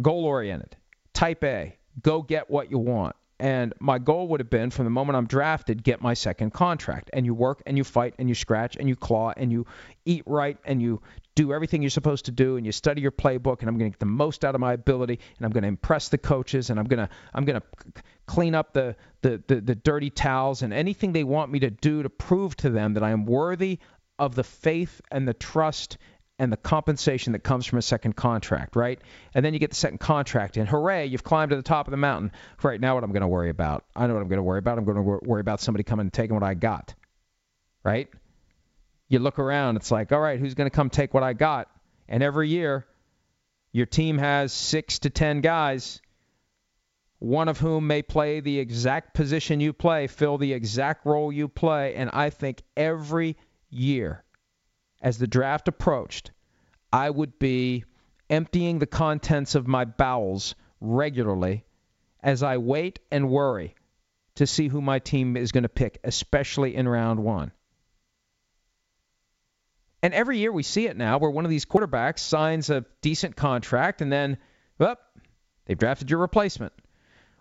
[0.02, 0.76] goal oriented,
[1.14, 3.16] type A, go get what you want.
[3.40, 7.08] And my goal would have been from the moment I'm drafted, get my second contract.
[7.14, 9.66] And you work and you fight and you scratch and you claw and you
[10.04, 11.00] eat right and you
[11.36, 13.94] do everything you're supposed to do and you study your playbook and I'm going to
[13.96, 16.78] get the most out of my ability and I'm going to impress the coaches and
[16.78, 20.74] I'm going to I'm going to clean up the, the the the dirty towels and
[20.74, 23.78] anything they want me to do to prove to them that I am worthy
[24.18, 25.96] of the faith and the trust
[26.40, 28.98] and the compensation that comes from a second contract, right?
[29.34, 31.90] And then you get the second contract, and hooray, you've climbed to the top of
[31.90, 32.32] the mountain.
[32.62, 33.84] Right now, what I'm going to worry about?
[33.94, 34.78] I know what I'm going to worry about.
[34.78, 36.94] I'm going to worry about somebody coming and taking what I got,
[37.84, 38.08] right?
[39.08, 41.68] You look around, it's like, all right, who's going to come take what I got?
[42.08, 42.86] And every year,
[43.72, 46.00] your team has six to ten guys,
[47.18, 51.48] one of whom may play the exact position you play, fill the exact role you
[51.48, 53.36] play, and I think every
[53.68, 54.24] year
[55.00, 56.30] as the draft approached,
[56.92, 57.84] I would be
[58.28, 61.64] emptying the contents of my bowels regularly
[62.22, 63.74] as I wait and worry
[64.36, 67.52] to see who my team is going to pick, especially in round one.
[70.02, 73.36] And every year we see it now where one of these quarterbacks signs a decent
[73.36, 74.38] contract and then,
[74.78, 74.96] well,
[75.66, 76.72] they've drafted your replacement.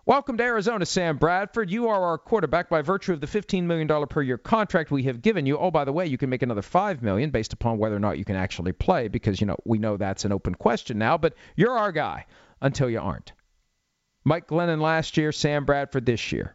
[0.06, 1.70] Welcome to Arizona, Sam Bradford.
[1.70, 5.20] You are our quarterback by virtue of the $15 million per year contract we have
[5.20, 5.58] given you.
[5.58, 8.16] Oh, by the way, you can make another 5 million based upon whether or not
[8.16, 11.34] you can actually play because, you know, we know that's an open question now, but
[11.54, 12.24] you're our guy
[12.62, 13.32] until you aren't.
[14.24, 16.54] Mike Glennon last year, Sam Bradford this year.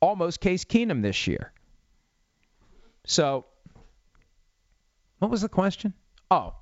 [0.00, 1.52] Almost Case Keenum this year.
[3.06, 3.46] So,
[5.20, 5.94] what was the question?
[6.28, 6.54] Oh,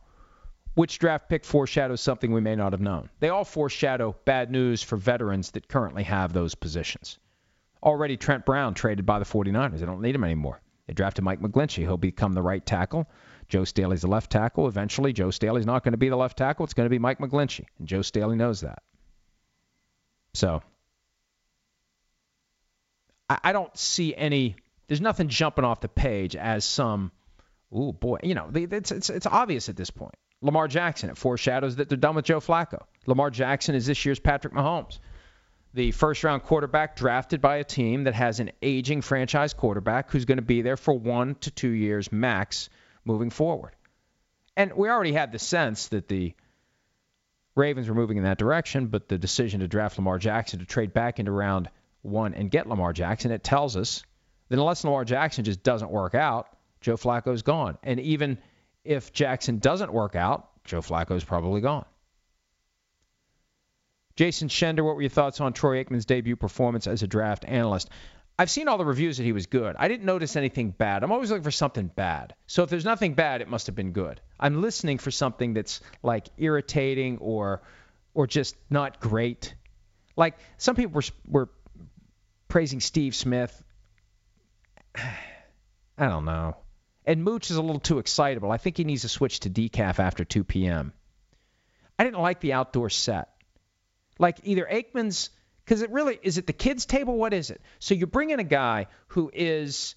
[0.75, 3.11] which draft pick foreshadows something we may not have known?
[3.21, 7.19] They all foreshadow bad news for veterans that currently have those positions.
[7.83, 9.81] Already, Trent Brown traded by the 49ers.
[9.81, 10.61] They don't need him anymore.
[10.87, 11.79] They drafted Mike McGlinchey.
[11.79, 13.09] He'll become the right tackle.
[13.49, 14.67] Joe Staley's the left tackle.
[14.67, 16.65] Eventually, Joe Staley's not going to be the left tackle.
[16.65, 17.67] It's going to be Mike McGlinchey.
[17.79, 18.83] And Joe Staley knows that.
[20.35, 20.63] So,
[23.29, 24.57] I, I don't see any,
[24.89, 27.13] there's nothing jumping off the page as some,
[27.71, 30.15] oh boy, you know, it's, it's, it's obvious at this point.
[30.43, 31.09] Lamar Jackson.
[31.09, 32.83] It foreshadows that they're done with Joe Flacco.
[33.07, 34.99] Lamar Jackson is this year's Patrick Mahomes.
[35.75, 40.27] The first round quarterback drafted by a team that has an aging franchise quarterback who's
[40.27, 42.69] going to be there for one to two years max
[43.05, 43.73] moving forward.
[44.55, 46.35] And we already had the sense that the
[47.55, 50.93] Ravens were moving in that direction, but the decision to draft Lamar Jackson to trade
[50.93, 51.71] back into round
[52.03, 54.03] one and get Lamar Jackson, it tells us
[54.49, 56.49] that unless Lamar Jackson just doesn't work out,
[56.81, 57.79] Joe Flacco's gone.
[57.83, 58.39] And even
[58.85, 61.85] if Jackson doesn't work out, Joe Flacco's probably gone.
[64.17, 67.89] Jason Shender, what were your thoughts on Troy Aikman's debut performance as a draft analyst?
[68.39, 69.77] I've seen all the reviews that he was good.
[69.79, 71.03] I didn't notice anything bad.
[71.03, 72.35] I'm always looking for something bad.
[72.47, 74.21] So if there's nothing bad, it must have been good.
[74.41, 77.63] I'm listening for something that's like irritating or
[78.15, 79.55] or just not great.
[80.17, 81.49] Like some people were were
[82.49, 83.63] praising Steve Smith.
[84.97, 86.57] I don't know.
[87.05, 88.51] And Mooch is a little too excitable.
[88.51, 90.93] I think he needs to switch to decaf after 2 p.m.
[91.99, 93.29] I didn't like the outdoor set.
[94.19, 95.31] Like either Aikman's,
[95.65, 97.17] because it really is it the kids' table?
[97.17, 97.61] What is it?
[97.79, 99.95] So you bring in a guy who is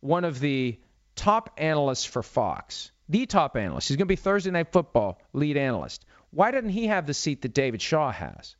[0.00, 0.78] one of the
[1.14, 3.88] top analysts for Fox, the top analyst.
[3.88, 6.04] He's going to be Thursday Night Football lead analyst.
[6.30, 8.56] Why doesn't he have the seat that David Shaw has?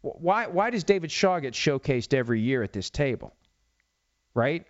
[0.00, 3.34] Why why does David Shaw get showcased every year at this table?
[4.34, 4.66] Right?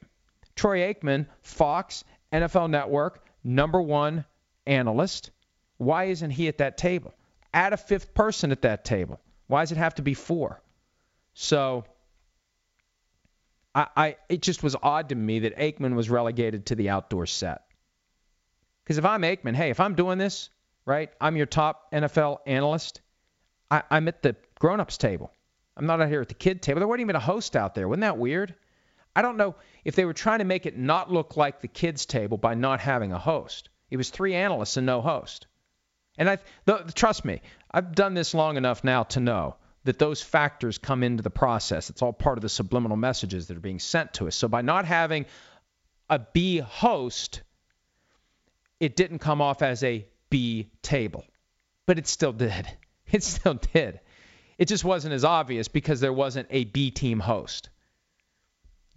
[0.56, 4.24] Troy Aikman, Fox, NFL Network, number one
[4.66, 5.30] analyst.
[5.78, 7.14] Why isn't he at that table?
[7.54, 9.20] Add a fifth person at that table.
[9.46, 10.60] Why does it have to be four?
[11.34, 11.84] So
[13.74, 17.26] I, I it just was odd to me that Aikman was relegated to the outdoor
[17.26, 17.62] set.
[18.84, 20.50] Because if I'm Aikman, hey, if I'm doing this,
[20.84, 23.00] right, I'm your top NFL analyst.
[23.70, 25.30] I, I'm at the grown-ups table.
[25.76, 26.80] I'm not out here at the kid table.
[26.80, 27.86] There wasn't even a host out there.
[27.86, 28.54] Wasn't that weird?
[29.18, 32.06] I don't know if they were trying to make it not look like the kids
[32.06, 33.68] table by not having a host.
[33.90, 35.48] It was three analysts and no host.
[36.16, 40.22] And I the, trust me, I've done this long enough now to know that those
[40.22, 41.90] factors come into the process.
[41.90, 44.36] It's all part of the subliminal messages that are being sent to us.
[44.36, 45.26] So by not having
[46.08, 47.42] a B host,
[48.78, 51.24] it didn't come off as a B table.
[51.86, 52.70] But it still did.
[53.10, 53.98] It still did.
[54.58, 57.70] It just wasn't as obvious because there wasn't a B team host.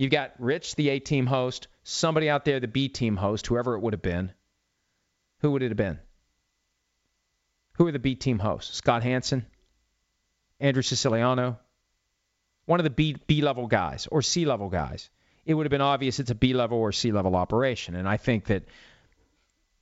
[0.02, 3.76] You've got Rich, the A team host, somebody out there, the B team host, whoever
[3.76, 4.32] it would have been.
[5.42, 6.00] Who would it have been?
[7.74, 8.76] Who are the B team hosts?
[8.78, 9.46] Scott Hanson,
[10.60, 11.60] Andrew Siciliano,
[12.66, 15.12] one of the B, B level guys or C level guys.
[15.46, 17.94] It would have been obvious it's a B level or C level operation.
[17.94, 18.64] And I think that,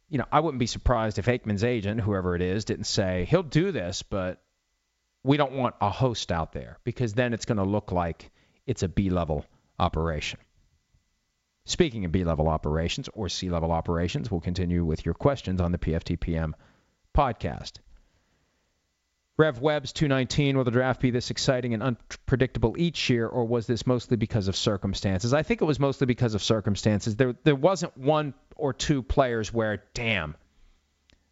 [0.10, 3.42] you know, I wouldn't be surprised if Aikman's agent, whoever it is, didn't say, he'll
[3.42, 4.42] do this, but
[5.24, 8.32] we don't want a host out there because then it's going to look like
[8.68, 9.46] it's a B level
[9.80, 10.40] operation.
[11.66, 15.72] Speaking of B level operations or C level operations, we'll continue with your questions on
[15.72, 16.54] the PFTPM
[17.16, 17.74] podcast.
[19.38, 23.68] Rev Webb's 219, will the draft be this exciting and unpredictable each year, or was
[23.68, 25.34] this mostly because of circumstances?
[25.34, 27.16] I think it was mostly because of circumstances.
[27.16, 30.36] There, there wasn't one or two players where, damn,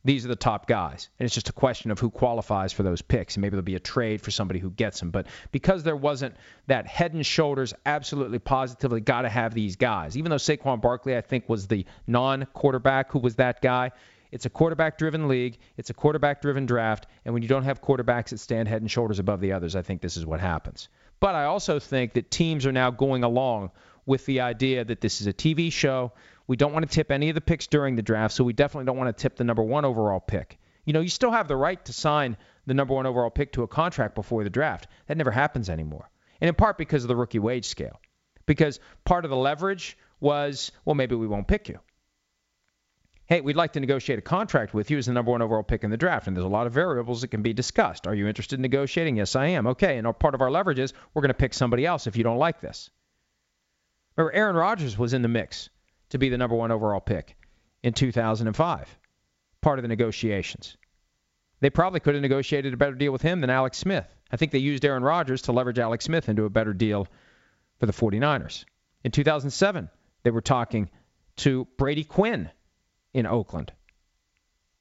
[0.08, 1.10] these are the top guys.
[1.20, 3.36] And it's just a question of who qualifies for those picks.
[3.36, 5.12] And maybe there'll be a trade for somebody who gets them.
[5.12, 6.36] But because there wasn't
[6.68, 10.18] that head and shoulders, absolutely positively got to have these guys.
[10.18, 13.92] Even though Saquon Barkley, I think, was the non quarterback who was that guy,
[14.32, 15.58] it's a quarterback driven league.
[15.76, 17.08] It's a quarterback driven draft.
[17.26, 19.82] And when you don't have quarterbacks that stand head and shoulders above the others, I
[19.82, 20.90] think this is what happens.
[21.20, 23.72] But I also think that teams are now going along
[24.06, 26.14] with the idea that this is a TV show.
[26.48, 28.86] We don't want to tip any of the picks during the draft, so we definitely
[28.86, 30.58] don't want to tip the number one overall pick.
[30.86, 33.64] You know, you still have the right to sign the number one overall pick to
[33.64, 34.88] a contract before the draft.
[35.08, 36.10] That never happens anymore.
[36.40, 38.00] And in part because of the rookie wage scale.
[38.46, 41.80] Because part of the leverage was, well, maybe we won't pick you
[43.28, 45.84] hey, we'd like to negotiate a contract with you as the number one overall pick
[45.84, 46.28] in the draft.
[46.28, 48.08] And there's a lot of variables that can be discussed.
[48.08, 49.18] Are you interested in negotiating?
[49.18, 49.68] Yes, I am.
[49.68, 49.98] Okay.
[49.98, 52.38] And part of our leverage is we're going to pick somebody else if you don't
[52.38, 52.90] like this.
[54.16, 55.70] Remember, Aaron Rodgers was in the mix
[56.10, 57.36] to be the number one overall pick
[57.84, 59.00] in 2005,
[59.62, 60.78] part of the negotiations.
[61.60, 64.08] They probably could have negotiated a better deal with him than Alex Smith.
[64.32, 67.08] I think they used Aaron Rodgers to leverage Alex Smith into a better deal
[67.80, 68.66] for the 49ers.
[69.04, 69.90] In 2007,
[70.24, 70.90] they were talking
[71.38, 72.50] to Brady Quinn
[73.14, 73.72] in Oakland,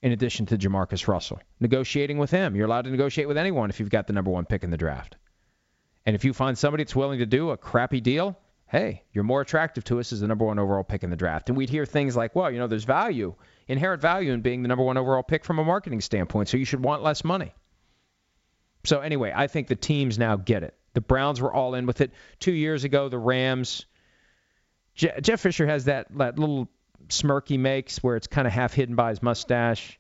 [0.03, 1.41] in addition to Jamarcus Russell.
[1.61, 2.55] Negotiating with him.
[2.55, 4.77] You're allowed to negotiate with anyone if you've got the number one pick in the
[4.77, 5.17] draft.
[6.05, 9.41] And if you find somebody that's willing to do a crappy deal, hey, you're more
[9.41, 11.49] attractive to us as the number one overall pick in the draft.
[11.49, 13.35] And we'd hear things like, well, you know, there's value,
[13.69, 16.65] inherent value in being the number one overall pick from a marketing standpoint, so you
[16.65, 17.55] should want less money.
[18.85, 20.75] So anyway, I think the teams now get it.
[20.95, 22.13] The Browns were all in with it.
[22.41, 23.85] Two years ago, the Rams.
[24.95, 26.69] Jeff Fisher has that, that little
[27.11, 29.99] smirk he makes where it's kind of half hidden by his mustache.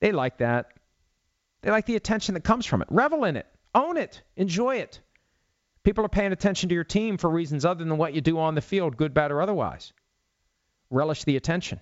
[0.00, 0.72] They like that.
[1.60, 2.88] They like the attention that comes from it.
[2.90, 3.46] Revel in it.
[3.74, 4.22] Own it.
[4.36, 5.00] Enjoy it.
[5.84, 8.54] People are paying attention to your team for reasons other than what you do on
[8.54, 9.92] the field, good, bad, or otherwise.
[10.90, 11.80] Relish the attention.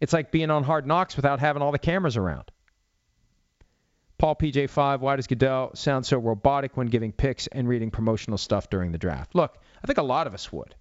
[0.00, 2.50] It's like being on hard knocks without having all the cameras around.
[4.18, 8.68] Paul PJ5, why does Goodell sound so robotic when giving picks and reading promotional stuff
[8.68, 9.34] during the draft?
[9.34, 10.74] Look, I think a lot of us would.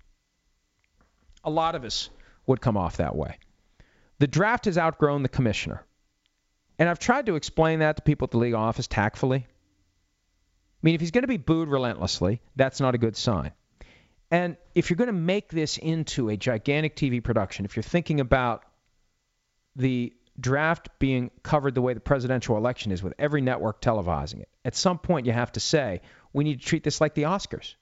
[1.46, 2.10] A lot of us
[2.46, 3.38] would come off that way.
[4.20, 5.86] The draft has outgrown the commissioner.
[6.78, 9.48] And I've tried to explain that to people at the league office tactfully.
[10.82, 13.52] I mean, if he's going to be booed relentlessly, that's not a good sign.
[14.32, 18.22] And if you're going to make this into a gigantic TV production, if you're thinking
[18.22, 18.64] about
[19.76, 24.50] the draft being covered the way the presidential election is, with every network televising it,
[24.64, 26.02] at some point you have to say,
[26.32, 27.76] we need to treat this like the Oscars.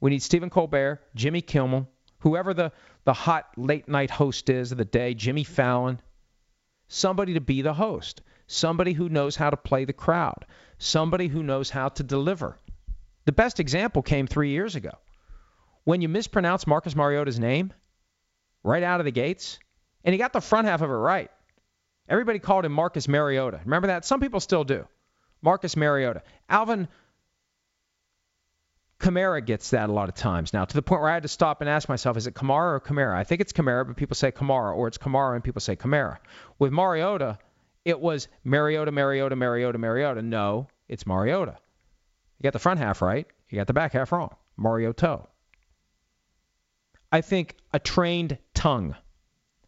[0.00, 1.88] We need Stephen Colbert, Jimmy Kimmel,
[2.18, 2.72] whoever the,
[3.04, 6.00] the hot late night host is of the day, Jimmy Fallon,
[6.88, 8.20] somebody to be the host,
[8.52, 10.44] somebody who knows how to play the crowd,
[10.78, 12.58] somebody who knows how to deliver.
[13.24, 14.92] The best example came three years ago.
[15.84, 17.72] When you mispronounce Marcus Mariota's name
[18.62, 19.58] right out of the gates,
[20.04, 21.30] and he got the front half of it right.
[22.08, 23.60] Everybody called him Marcus Mariota.
[23.64, 24.04] Remember that?
[24.04, 24.86] Some people still do.
[25.40, 26.22] Marcus Mariota.
[26.48, 26.88] Alvin
[28.98, 31.28] Kamara gets that a lot of times now, to the point where I had to
[31.28, 33.16] stop and ask myself, is it Kamara or Kamara?
[33.16, 36.18] I think it's Kamara, but people say Kamara, or it's Kamara and people say Kamara.
[36.58, 37.38] With Mariota,
[37.84, 40.22] it was Mariota, Mariota, Mariota, Mariota.
[40.22, 41.56] No, it's Mariota.
[42.38, 43.26] You got the front half right.
[43.48, 44.34] You got the back half wrong.
[44.56, 45.20] Mariota.
[47.10, 48.96] I think a trained tongue,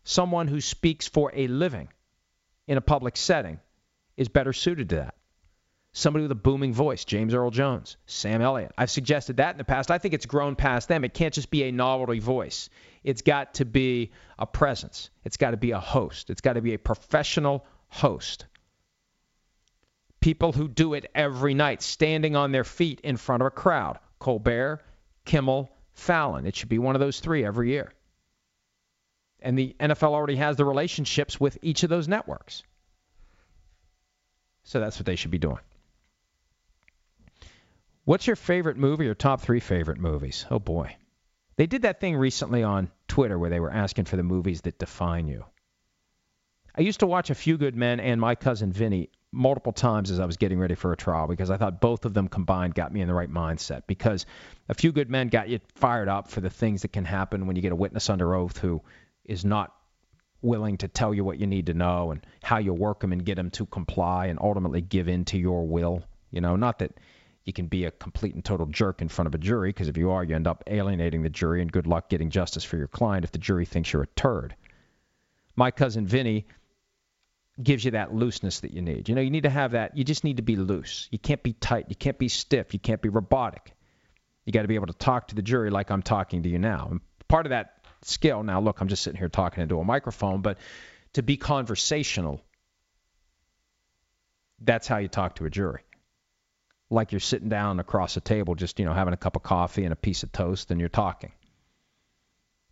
[0.02, 1.88] someone who speaks for a living
[2.66, 3.60] in a public setting,
[4.16, 5.14] is better suited to that.
[5.92, 8.72] Somebody with a booming voice, James Earl Jones, Sam Elliott.
[8.76, 9.92] I've suggested that in the past.
[9.92, 11.04] I think it's grown past them.
[11.04, 12.68] It can't just be a novelty voice.
[13.04, 15.10] It's got to be a presence.
[15.24, 16.30] It's got to be a host.
[16.30, 18.46] It's got to be a professional host.
[20.20, 23.98] People who do it every night, standing on their feet in front of a crowd.
[24.18, 24.80] Colbert,
[25.24, 26.46] Kimmel, Fallon.
[26.46, 27.92] It should be one of those three every year.
[29.40, 32.62] And the NFL already has the relationships with each of those networks.
[34.64, 35.60] So that's what they should be doing.
[38.04, 40.46] What's your favorite movie or top three favorite movies?
[40.50, 40.96] Oh boy.
[41.56, 44.78] They did that thing recently on Twitter where they were asking for the movies that
[44.78, 45.44] define you.
[46.76, 50.18] I used to watch A Few Good Men and My Cousin Vinny multiple times as
[50.18, 52.92] I was getting ready for a trial because I thought both of them combined got
[52.92, 53.82] me in the right mindset.
[53.86, 54.26] Because
[54.68, 57.54] A Few Good Men got you fired up for the things that can happen when
[57.54, 58.82] you get a witness under oath who
[59.24, 59.72] is not
[60.42, 63.24] willing to tell you what you need to know and how you work them and
[63.24, 66.02] get them to comply and ultimately give in to your will.
[66.32, 66.92] You know, not that
[67.44, 69.96] you can be a complete and total jerk in front of a jury, because if
[69.96, 72.88] you are, you end up alienating the jury, and good luck getting justice for your
[72.88, 74.56] client if the jury thinks you're a turd.
[75.56, 76.46] My cousin Vinny
[77.62, 79.08] gives you that looseness that you need.
[79.08, 79.96] You know, you need to have that.
[79.96, 81.08] You just need to be loose.
[81.10, 81.86] You can't be tight.
[81.88, 82.72] You can't be stiff.
[82.72, 83.72] You can't be robotic.
[84.44, 86.58] You got to be able to talk to the jury like I'm talking to you
[86.58, 86.88] now.
[86.90, 90.42] And part of that skill, now look, I'm just sitting here talking into a microphone,
[90.42, 90.58] but
[91.14, 92.42] to be conversational,
[94.60, 95.82] that's how you talk to a jury
[96.90, 99.84] like you're sitting down across a table, just you know having a cup of coffee
[99.84, 101.32] and a piece of toast, and you're talking.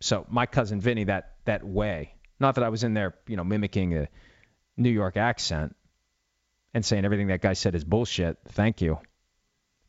[0.01, 3.43] So my cousin Vinny, that that way, not that I was in there, you know,
[3.43, 4.07] mimicking a
[4.77, 5.75] New York accent
[6.73, 8.37] and saying everything that guy said is bullshit.
[8.49, 8.99] Thank you.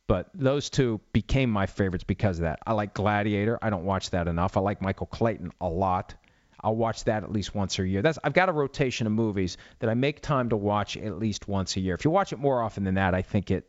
[0.07, 2.59] But those two became my favorites because of that.
[2.65, 3.57] I like Gladiator.
[3.61, 4.55] I don't watch that enough.
[4.55, 6.13] I like Michael Clayton a lot.
[6.61, 8.01] I'll watch that at least once a year.
[8.01, 11.47] That's I've got a rotation of movies that I make time to watch at least
[11.47, 11.95] once a year.
[11.95, 13.67] If you watch it more often than that, I think it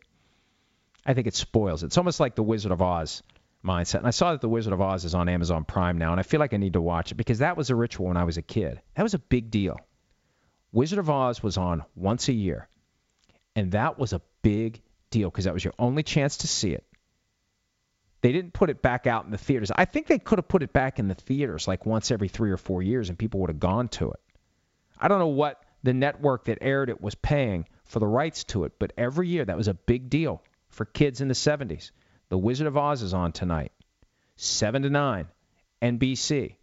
[1.04, 1.86] I think it spoils it.
[1.86, 3.22] It's almost like the Wizard of Oz
[3.64, 3.98] mindset.
[3.98, 6.22] And I saw that the Wizard of Oz is on Amazon Prime now, and I
[6.22, 8.36] feel like I need to watch it because that was a ritual when I was
[8.36, 8.80] a kid.
[8.94, 9.78] That was a big deal.
[10.76, 12.68] Wizard of Oz was on once a year,
[13.54, 16.84] and that was a big deal because that was your only chance to see it.
[18.20, 19.70] They didn't put it back out in the theaters.
[19.74, 22.50] I think they could have put it back in the theaters like once every three
[22.50, 24.20] or four years, and people would have gone to it.
[25.00, 28.64] I don't know what the network that aired it was paying for the rights to
[28.64, 31.90] it, but every year that was a big deal for kids in the 70s.
[32.28, 33.72] The Wizard of Oz is on tonight,
[34.36, 35.26] 7 to 9,
[35.80, 36.56] NBC.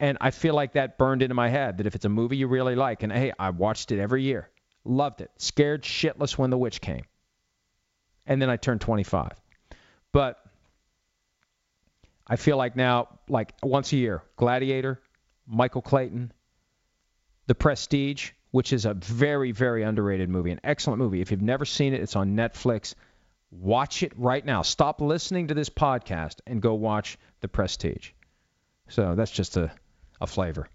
[0.00, 2.46] And I feel like that burned into my head that if it's a movie you
[2.46, 4.48] really like, and hey, I watched it every year,
[4.84, 7.02] loved it, scared shitless when the witch came.
[8.26, 9.32] And then I turned 25.
[10.12, 10.38] But
[12.26, 15.00] I feel like now, like once a year, Gladiator,
[15.46, 16.32] Michael Clayton,
[17.46, 21.20] The Prestige, which is a very, very underrated movie, an excellent movie.
[21.20, 22.94] If you've never seen it, it's on Netflix.
[23.50, 24.62] Watch it right now.
[24.62, 28.10] Stop listening to this podcast and go watch The Prestige.
[28.88, 29.70] So that's just a,
[30.20, 30.68] a flavor.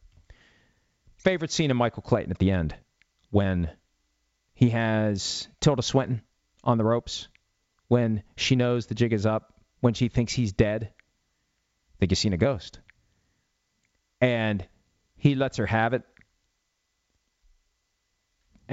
[1.17, 2.75] Favorite scene of Michael Clayton at the end
[3.29, 3.69] when
[4.53, 6.21] he has Tilda Swinton
[6.63, 7.27] on the ropes,
[7.87, 10.83] when she knows the jig is up, when she thinks he's dead.
[10.91, 12.79] I think you've seen a ghost.
[14.21, 14.65] And
[15.17, 16.03] he lets her have it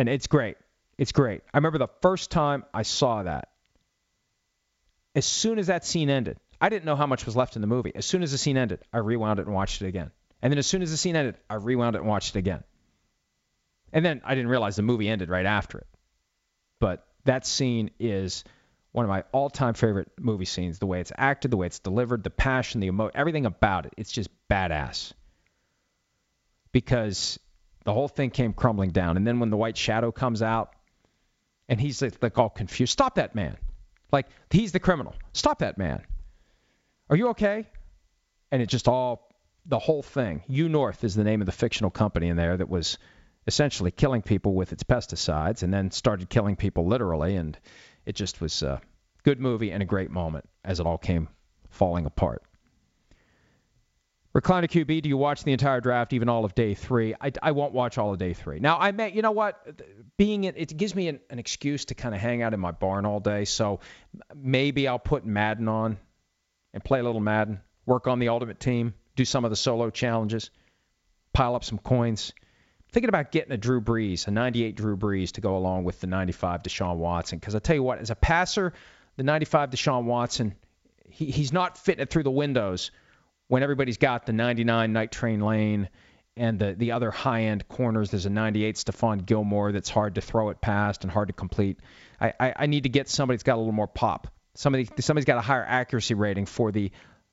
[0.01, 0.57] and it's great.
[0.99, 1.43] It's great.
[1.53, 3.49] I remember the first time I saw that.
[5.15, 7.69] As soon as that scene ended, I didn't know how much was left in the
[7.69, 7.93] movie.
[7.95, 10.11] As soon as the scene ended, I rewound it and watched it again.
[10.43, 12.65] And then as soon as the scene ended, I rewound it and watched it again.
[13.93, 15.87] And then I didn't realize the movie ended right after it.
[16.79, 18.45] But that scene is
[18.93, 20.79] one of my all-time favorite movie scenes.
[20.79, 23.95] The way it's acted, the way it's delivered, the passion, the emotion, everything about it.
[23.97, 25.13] It's just badass.
[26.73, 27.39] Because
[27.85, 29.17] the whole thing came crumbling down.
[29.17, 30.73] And then when the white shadow comes out,
[31.69, 33.57] and he's like, like all confused, stop that man.
[34.11, 35.15] Like he's the criminal.
[35.33, 36.03] Stop that man.
[37.09, 37.67] Are you okay?
[38.51, 39.30] And it just all
[39.67, 40.43] the whole thing.
[40.49, 42.99] U-North is the name of the fictional company in there that was
[43.47, 47.37] essentially killing people with its pesticides, and then started killing people literally.
[47.37, 47.59] And
[48.07, 48.81] it just was a
[49.23, 51.29] good movie and a great moment as it all came
[51.71, 52.43] falling apart.
[54.35, 57.15] Recliner QB, do you watch the entire draft, even all of day three?
[57.21, 58.61] I, I won't watch all of day three.
[58.61, 59.59] Now, I may, you know what?
[60.19, 62.71] Being it, it gives me an, an excuse to kind of hang out in my
[62.71, 63.45] barn all day.
[63.45, 63.81] So
[64.33, 65.99] maybe I'll put Madden on
[66.73, 69.91] and play a little Madden, work on the ultimate team, do some of the solo
[69.91, 70.51] challenges,
[71.33, 72.33] pile up some coins.
[72.93, 76.07] thinking about getting a Drew Brees, a 98 Drew Brees, to go along with the
[76.07, 77.39] 95 Deshaun Watson.
[77.39, 78.73] Because I tell you what, as a passer,
[79.17, 80.55] the 95 Deshaun Watson,
[81.09, 82.91] he, he's not fitting it through the windows
[83.49, 85.89] when everybody's got the 99 Night Train Lane
[86.37, 88.11] and the the other high end corners.
[88.11, 91.79] There's a 98 Stephon Gilmore that's hard to throw it past and hard to complete.
[92.21, 94.29] I, I, I need to get somebody that's got a little more pop.
[94.55, 96.93] Somebody somebody's got a higher accuracy rating for the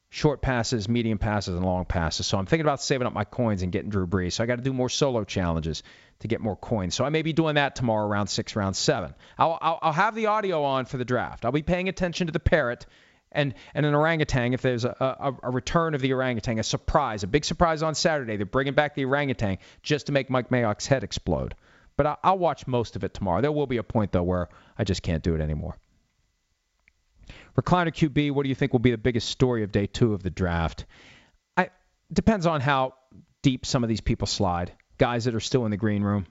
[0.09, 2.25] short passes, medium passes, and long passes.
[2.27, 4.33] So I'm thinking about saving up my coins and getting Drew Brees.
[4.33, 5.83] So I got to do more solo challenges
[6.19, 6.95] to get more coins.
[6.95, 9.13] So I may be doing that tomorrow around six, round seven.
[9.37, 11.45] I'll, I'll, I'll have the audio on for the draft.
[11.45, 12.85] I'll be paying attention to the parrot
[13.31, 17.23] and, and an orangutan if there's a, a, a return of the orangutan, a surprise,
[17.23, 18.37] a big surprise on Saturday.
[18.37, 21.53] They're bringing back the orangutan just to make Mike Mayock's head explode.
[21.97, 23.41] But I, I'll watch most of it tomorrow.
[23.41, 25.77] There will be a point, though, where I just can't do it anymore.
[27.59, 30.21] Recliner QB, what do you think will be the biggest story of day two of
[30.21, 30.85] the draft?
[31.55, 31.69] I
[32.13, 32.93] depends on how
[33.41, 34.73] deep some of these people slide.
[34.97, 36.27] Guys that are still in the green room,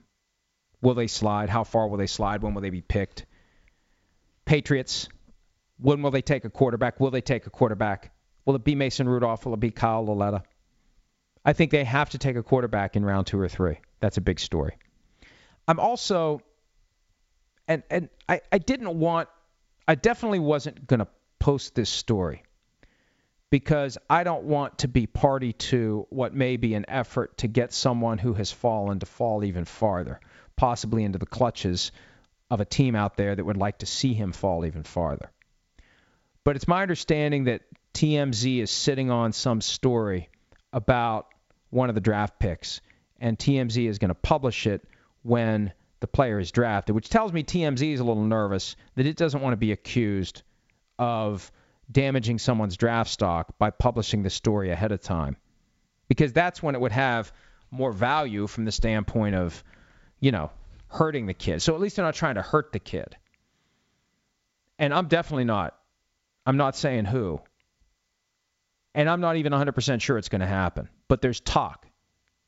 [0.81, 1.49] will they slide?
[1.49, 2.41] How far will they slide?
[2.41, 3.25] When will they be picked?
[4.45, 5.09] Patriots,
[5.79, 6.99] when will they take a quarterback?
[6.99, 8.11] Will they take a quarterback?
[8.45, 9.45] Will it be Mason Rudolph?
[9.45, 10.43] Will it be Kyle Lauletta?
[11.43, 13.79] I think they have to take a quarterback in round two or three.
[13.99, 14.77] That's a big story.
[15.67, 16.41] I'm also,
[17.67, 19.27] and and I, I didn't want,
[19.87, 21.07] I definitely wasn't going to
[21.39, 22.43] post this story
[23.49, 27.73] because I don't want to be party to what may be an effort to get
[27.73, 30.19] someone who has fallen to fall even farther,
[30.55, 31.91] possibly into the clutches
[32.49, 35.31] of a team out there that would like to see him fall even farther.
[36.43, 37.61] But it's my understanding that
[37.93, 40.29] TMZ is sitting on some story
[40.73, 41.27] about
[41.69, 42.81] one of the draft picks,
[43.19, 44.85] and TMZ is going to publish it
[45.23, 49.17] when the player is drafted, which tells me TMZ is a little nervous that it
[49.17, 50.43] doesn't want to be accused
[50.99, 51.51] of
[51.91, 55.37] damaging someone's draft stock by publishing the story ahead of time.
[56.07, 57.31] Because that's when it would have
[57.71, 59.63] more value from the standpoint of,
[60.19, 60.51] you know,
[60.87, 61.61] hurting the kid.
[61.61, 63.15] So at least they're not trying to hurt the kid.
[64.79, 65.77] And I'm definitely not.
[66.45, 67.41] I'm not saying who.
[68.95, 70.89] And I'm not even 100% sure it's going to happen.
[71.07, 71.85] But there's talk.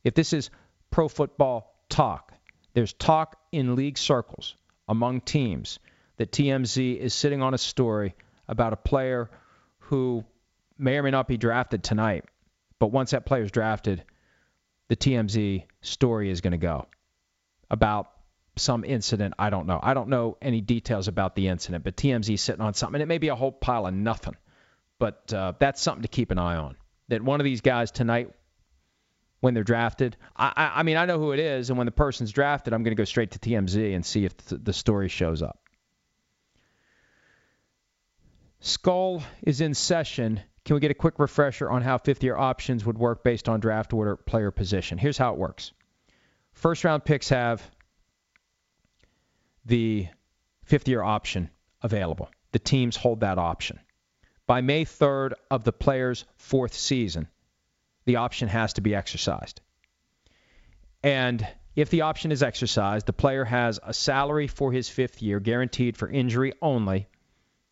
[0.03, 0.49] If this is
[0.89, 2.33] pro football talk,
[2.73, 4.55] there's talk in league circles
[4.87, 5.79] among teams
[6.17, 8.15] that TMZ is sitting on a story
[8.49, 9.29] about a player
[9.77, 10.25] who
[10.77, 12.25] may or may not be drafted tonight.
[12.79, 14.03] But once that player is drafted,
[14.89, 16.87] the TMZ story is going to go
[17.69, 18.09] about
[18.57, 19.35] some incident.
[19.37, 19.79] I don't know.
[19.81, 22.95] I don't know any details about the incident, but TMZ sitting on something.
[22.95, 24.35] And it may be a whole pile of nothing,
[24.97, 26.75] but uh, that's something to keep an eye on.
[27.09, 28.31] That one of these guys tonight,
[29.41, 31.91] when they're drafted, I, I, I mean, I know who it is, and when the
[31.91, 35.41] person's drafted, I'm going to go straight to TMZ and see if the story shows
[35.41, 35.59] up.
[38.61, 40.41] Skull is in session.
[40.65, 43.59] Can we get a quick refresher on how fifth year options would work based on
[43.59, 44.97] draft order player position?
[44.97, 45.71] Here's how it works
[46.53, 47.69] first round picks have
[49.65, 50.07] the
[50.63, 51.49] fifth year option
[51.81, 52.29] available.
[52.51, 53.79] The teams hold that option.
[54.45, 57.27] By May 3rd of the player's fourth season,
[58.05, 59.61] the option has to be exercised.
[61.03, 65.39] And if the option is exercised, the player has a salary for his fifth year
[65.39, 67.07] guaranteed for injury only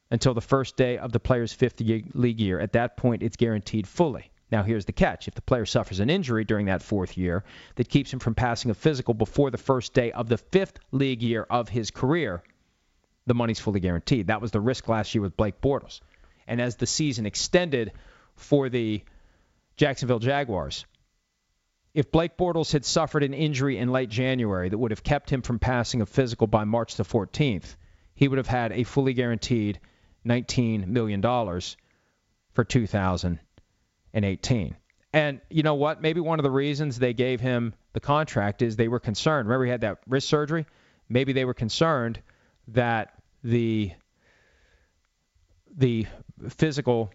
[0.09, 2.59] until the first day of the player's fifth league year.
[2.59, 4.31] At that point, it's guaranteed fully.
[4.51, 5.27] Now, here's the catch.
[5.27, 7.43] If the player suffers an injury during that fourth year
[7.75, 11.21] that keeps him from passing a physical before the first day of the fifth league
[11.21, 12.41] year of his career,
[13.25, 14.27] the money's fully guaranteed.
[14.27, 15.99] That was the risk last year with Blake Bortles.
[16.47, 17.91] And as the season extended
[18.35, 19.03] for the
[19.75, 20.85] Jacksonville Jaguars,
[21.93, 25.41] if Blake Bortles had suffered an injury in late January that would have kept him
[25.41, 27.75] from passing a physical by March the 14th,
[28.15, 29.79] he would have had a fully guaranteed
[30.25, 34.75] $19 million for 2018.
[35.13, 36.01] And you know what?
[36.01, 39.47] Maybe one of the reasons they gave him the contract is they were concerned.
[39.47, 40.65] Remember, he had that wrist surgery?
[41.09, 42.21] Maybe they were concerned
[42.69, 43.13] that
[43.43, 43.91] the
[45.75, 46.07] the
[46.49, 47.11] physical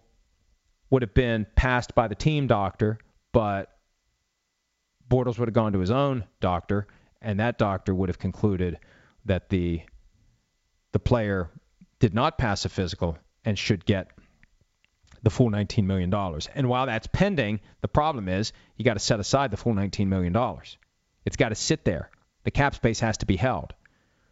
[0.90, 2.98] would have been passed by the team doctor,
[3.32, 3.76] but
[5.09, 6.86] Bortles would have gone to his own doctor,
[7.20, 8.78] and that doctor would have concluded
[9.24, 9.82] that the
[10.92, 11.50] the player
[12.03, 14.11] did not pass a physical and should get
[15.22, 16.12] the full $19 million.
[16.53, 20.09] And while that's pending, the problem is you got to set aside the full $19
[20.09, 20.36] million.
[21.24, 22.11] It's got to sit there.
[22.42, 23.72] The cap space has to be held.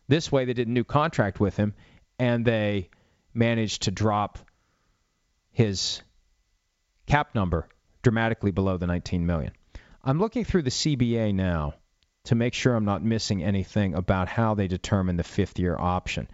[0.09, 1.75] This way, they did a new contract with him,
[2.19, 2.91] and they
[3.35, 4.41] managed to drop
[5.53, 6.03] his
[7.07, 7.69] cap number
[8.03, 9.53] dramatically below the 19 million.
[10.03, 11.75] I'm looking through the CBA now
[12.25, 16.27] to make sure I'm not missing anything about how they determine the fifth year option.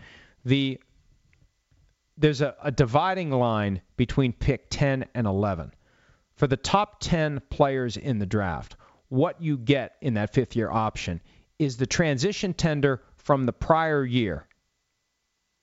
[0.47, 0.81] The
[2.17, 5.73] there's a, a dividing line between pick 10 and 11.
[6.37, 8.77] For the top 10 players in the draft,
[9.09, 11.23] what you get in that fifth year option
[11.59, 14.47] is the transition tender from the prior year.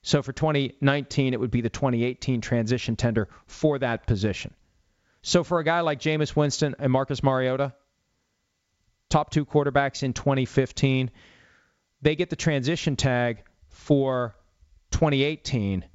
[0.01, 4.53] So for 2019, it would be the 2018 transition tender for that position.
[5.21, 7.73] So for a guy like Jameis Winston and Marcus Mariota,
[9.09, 11.09] top two quarterbacks in 2015,
[12.01, 14.35] they get the transition tag for
[14.91, 15.85] 2018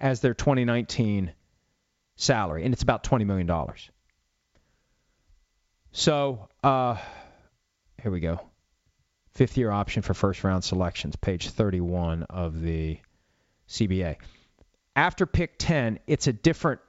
[0.00, 1.32] as their 2019
[2.16, 3.50] salary, and it's about $20 million.
[5.92, 6.96] So uh,
[8.02, 8.40] here we go.
[9.34, 12.98] Fifth year option for first round selections, page 31 of the
[13.68, 14.16] CBA.
[14.94, 16.80] After pick 10, it's a different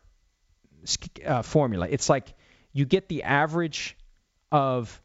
[1.25, 1.87] uh, formula.
[1.89, 2.33] It's like
[2.71, 3.97] you get the average
[4.51, 5.01] of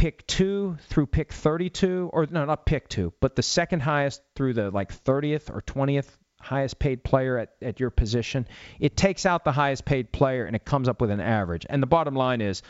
[0.00, 4.54] pick 2 through pick 32 or no not pick 2 but the second highest through
[4.54, 6.08] the like 30th or 20th
[6.40, 8.48] highest paid player at, at your position
[8.78, 11.66] it takes out the highest paid player and it comes up with an average.
[11.68, 12.62] And the bottom line is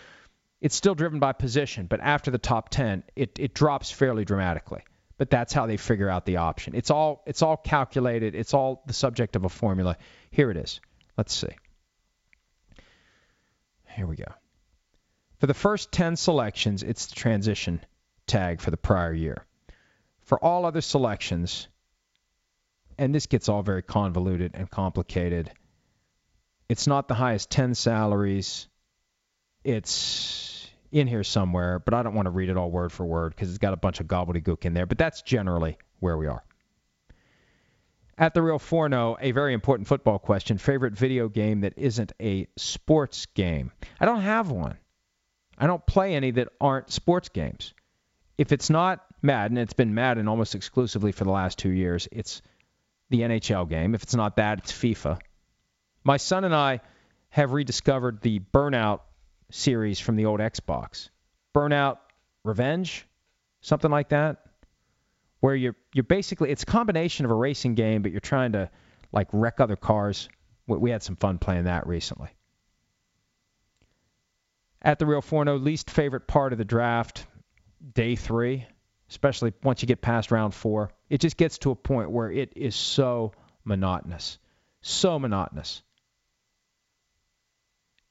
[0.61, 4.83] it's still driven by position but after the top 10 it, it drops fairly dramatically.
[5.17, 6.75] But that's how they figure out the option.
[6.75, 8.35] It's all it's all calculated.
[8.35, 9.99] It's all the subject of a formula.
[10.33, 10.81] Here it is.
[11.17, 11.55] Let's see.
[13.87, 14.33] Here we go
[15.41, 17.83] for the first 10 selections, it's the transition
[18.27, 19.47] tag for the prior year.
[20.21, 21.67] For all other selections,
[22.99, 25.51] and this gets all very convoluted and complicated,
[26.69, 28.69] it's not the highest 10 salaries.
[29.65, 33.35] It's in here somewhere, but I don't want to read it all word for word
[33.35, 34.87] because it's got a bunch of gobbledygook in there.
[34.87, 36.45] But that's generally where we are.
[38.19, 40.59] At the Real Forno, a very important football question.
[40.59, 43.73] Favorite video game that isn't a sports game?
[43.99, 44.77] I don't have one.
[45.61, 47.75] I don't play any that aren't sports games.
[48.39, 52.09] If it's not Madden, it's been Madden almost exclusively for the last two years.
[52.11, 52.41] It's
[53.11, 53.95] the NHL game.
[53.95, 55.21] If it's not that, it's FIFA.
[56.03, 56.81] My son and I
[57.29, 59.01] have rediscovered the Burnout
[59.51, 61.11] series from the old Xbox.
[61.55, 61.99] Burnout
[62.43, 63.07] Revenge,
[63.61, 64.39] something like that,
[65.41, 68.71] where you're you're basically it's a combination of a racing game, but you're trying to
[69.13, 70.31] like wreck other cars.
[70.67, 72.31] We had some fun playing that recently
[74.83, 77.27] at the Real Forno, least favorite part of the draft,
[77.95, 78.67] day three,
[79.09, 80.91] especially once you get past round four.
[81.09, 83.33] It just gets to a point where it is so
[83.65, 84.39] monotonous.
[84.83, 85.83] So monotonous.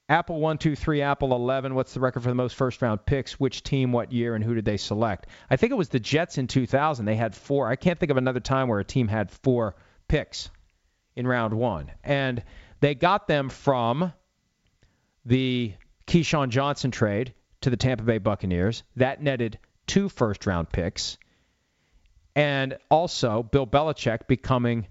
[0.08, 1.76] Apple 1, 2, 3, Apple 11.
[1.76, 3.40] What's the record for the most first round picks?
[3.40, 5.28] Which team, what year, and who did they select?
[5.52, 7.06] I think it was the Jets in 2000.
[7.06, 7.70] They had four.
[7.70, 9.76] I can't think of another time where a team had four
[10.08, 10.50] picks
[11.16, 11.92] in round one.
[12.04, 12.44] And
[12.80, 14.12] they got them from
[15.26, 15.74] the
[16.10, 18.82] Keyshawn Johnson trade to the Tampa Bay Buccaneers.
[18.96, 21.20] That netted two first round picks.
[22.36, 24.88] And also Bill Belichick becoming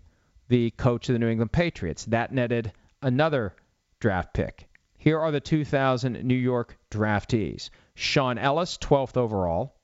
[0.47, 2.05] the coach of the New England Patriots.
[2.05, 3.57] That netted another
[3.99, 4.69] draft pick.
[4.97, 9.75] Here are the 2000 New York draftees Shaun Ellis, 12th overall.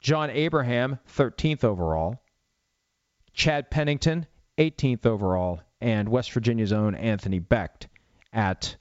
[0.00, 2.20] John Abraham, 13th overall.
[3.32, 4.26] Chad Pennington,
[4.58, 5.60] 18th overall.
[5.80, 7.86] And West Virginia's own Anthony Becht
[8.32, 8.74] at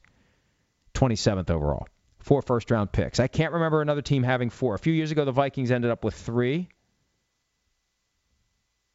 [0.97, 1.87] 27th overall.
[2.19, 3.19] Four first round picks.
[3.19, 4.75] I can't remember another team having four.
[4.75, 6.67] A few years ago, the Vikings ended up with three.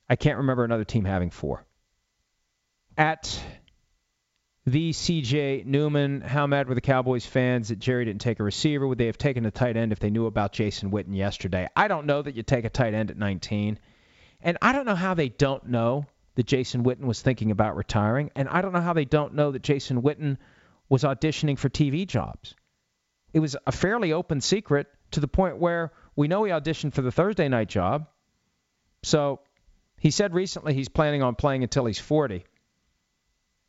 [0.09, 1.65] I can't remember another team having four.
[2.99, 3.41] At
[4.67, 8.87] the CJ Newman, how mad were the Cowboys fans that Jerry didn't take a receiver?
[8.87, 11.69] Would they have taken a tight end if they knew about Jason Witten yesterday?
[11.75, 13.79] I don't know that you take a tight end at 19.
[14.43, 18.31] And I don't know how they don't know that Jason Witten was thinking about retiring.
[18.37, 20.37] And I don't know how they don't know that Jason Witten
[20.93, 22.55] was auditioning for TV jobs.
[23.33, 27.01] It was a fairly open secret to the point where we know he auditioned for
[27.01, 28.09] the Thursday night job.
[29.03, 29.41] So
[29.99, 32.45] he said recently he's planning on playing until he's 40.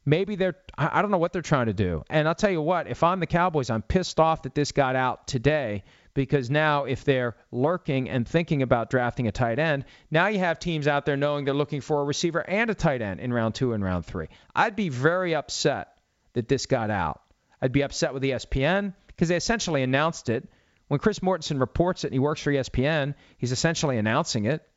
[0.05, 2.03] Maybe they're, I don't know what they're trying to do.
[2.09, 4.97] And I'll tell you what, if I'm the Cowboys, I'm pissed off that this got
[4.97, 10.27] out today because now if they're lurking and thinking about drafting a tight end, now
[10.27, 13.21] you have teams out there knowing they're looking for a receiver and a tight end
[13.21, 14.27] in round two and round three.
[14.53, 15.92] I'd be very upset
[16.33, 17.21] that this got out.
[17.61, 20.47] I'd be upset with ESPN because they essentially announced it.
[20.87, 24.67] When Chris Mortensen reports it and he works for ESPN, he's essentially announcing it.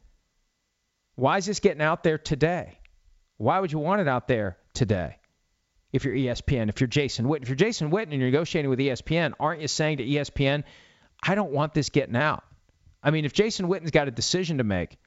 [1.17, 2.79] Why is this getting out there today?
[3.39, 5.19] Why would you want it out there today?
[5.93, 8.79] If you're ESPN, if you're Jason Witten, if you're Jason Witten and you're negotiating with
[8.79, 10.65] ESPN, aren't you saying to ESPN,
[11.23, 12.45] I don't want this getting out?
[13.03, 14.99] I mean, if Jason Witten's got a decision to make,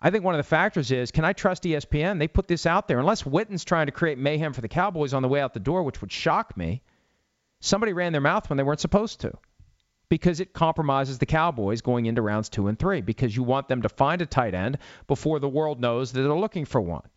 [0.00, 2.18] I think one of the factors is can I trust ESPN?
[2.18, 2.98] They put this out there.
[2.98, 5.82] Unless Witten's trying to create mayhem for the Cowboys on the way out the door,
[5.82, 6.82] which would shock me,
[7.60, 9.32] somebody ran their mouth when they weren't supposed to
[10.08, 13.82] because it compromises the Cowboys going into rounds two and three because you want them
[13.82, 17.08] to find a tight end before the world knows that they're looking for one.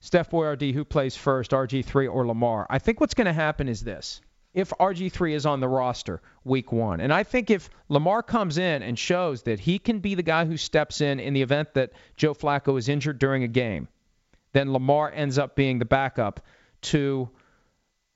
[0.00, 2.66] Steph Boyardee, who plays first, RG3 or Lamar?
[2.68, 4.20] I think what's going to happen is this
[4.54, 7.00] if RG3 is on the roster week one.
[7.00, 10.44] And I think if Lamar comes in and shows that he can be the guy
[10.44, 13.88] who steps in in the event that Joe Flacco is injured during a game,
[14.52, 16.40] then Lamar ends up being the backup
[16.82, 17.28] to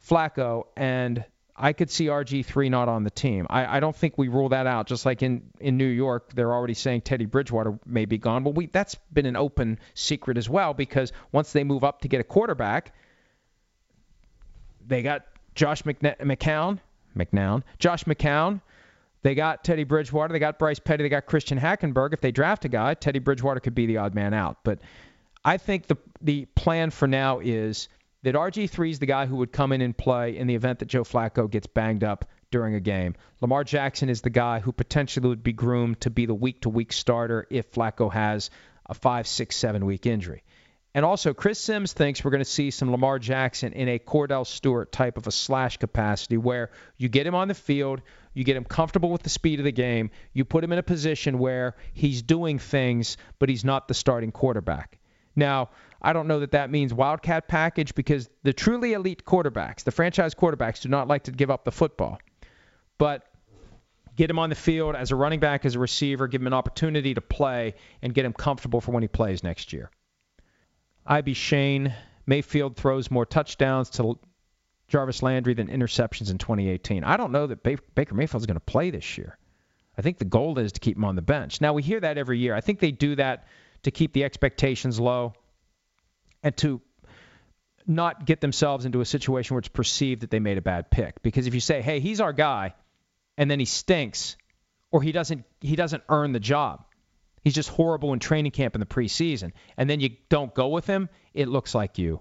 [0.09, 1.25] Flacco, and
[1.57, 3.47] I could see RG3 not on the team.
[3.51, 4.87] I, I don't think we rule that out.
[4.87, 8.45] Just like in, in New York, they're already saying Teddy Bridgewater may be gone.
[8.45, 12.09] Well, we that's been an open secret as well because once they move up to
[12.09, 12.95] get a quarterback,
[14.87, 15.25] they got
[15.59, 16.79] Josh McNa- McCown,
[17.17, 18.61] McNown, Josh McCown.
[19.23, 20.33] They got Teddy Bridgewater.
[20.33, 21.03] They got Bryce Petty.
[21.03, 22.13] They got Christian Hackenberg.
[22.13, 24.59] If they draft a guy, Teddy Bridgewater could be the odd man out.
[24.63, 24.79] But
[25.45, 27.89] I think the the plan for now is
[28.23, 30.87] that RG3 is the guy who would come in and play in the event that
[30.87, 33.17] Joe Flacco gets banged up during a game.
[33.41, 36.69] Lamar Jackson is the guy who potentially would be groomed to be the week to
[36.69, 38.51] week starter if Flacco has
[38.87, 40.45] a five, six, seven week injury.
[40.95, 44.47] And also, Chris Sims thinks we're going to see some Lamar Jackson in a Kordell
[44.47, 48.01] Stewart type of a slash capacity where you get him on the field,
[48.33, 50.83] you get him comfortable with the speed of the game, you put him in a
[50.83, 54.99] position where he's doing things, but he's not the starting quarterback.
[55.37, 55.71] Now,
[56.01, 60.35] I don't know that that means wildcat package because the truly elite quarterbacks, the franchise
[60.35, 62.19] quarterbacks, do not like to give up the football.
[62.97, 63.27] But
[64.17, 66.55] get him on the field as a running back, as a receiver, give him an
[66.55, 69.91] opportunity to play, and get him comfortable for when he plays next year.
[71.09, 71.95] IB Shane,
[72.27, 74.19] Mayfield throws more touchdowns to
[74.89, 77.03] Jarvis Landry than interceptions in 2018.
[77.03, 79.39] I don't know that Baker Mayfield's going to play this year.
[79.97, 81.61] I think the goal is to keep him on the bench.
[81.61, 82.55] Now, we hear that every year.
[82.55, 83.47] I think they do that
[83.83, 85.35] to keep the expectations low
[86.43, 86.81] and to
[87.87, 91.23] not get themselves into a situation where it's perceived that they made a bad pick.
[91.23, 92.75] Because if you say, "Hey, he's our guy,"
[93.37, 94.37] and then he stinks,
[94.91, 96.85] or he doesn't he doesn't earn the job,
[97.49, 100.87] he's just horrible in training camp in the preseason, and then you don't go with
[100.87, 102.21] him, it looks like you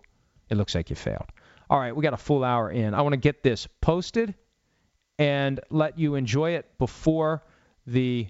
[0.50, 1.26] it looks like you failed.
[1.70, 2.94] All right, we got a full hour in.
[2.94, 4.34] I want to get this posted
[5.20, 7.44] and let you enjoy it before
[7.86, 8.28] the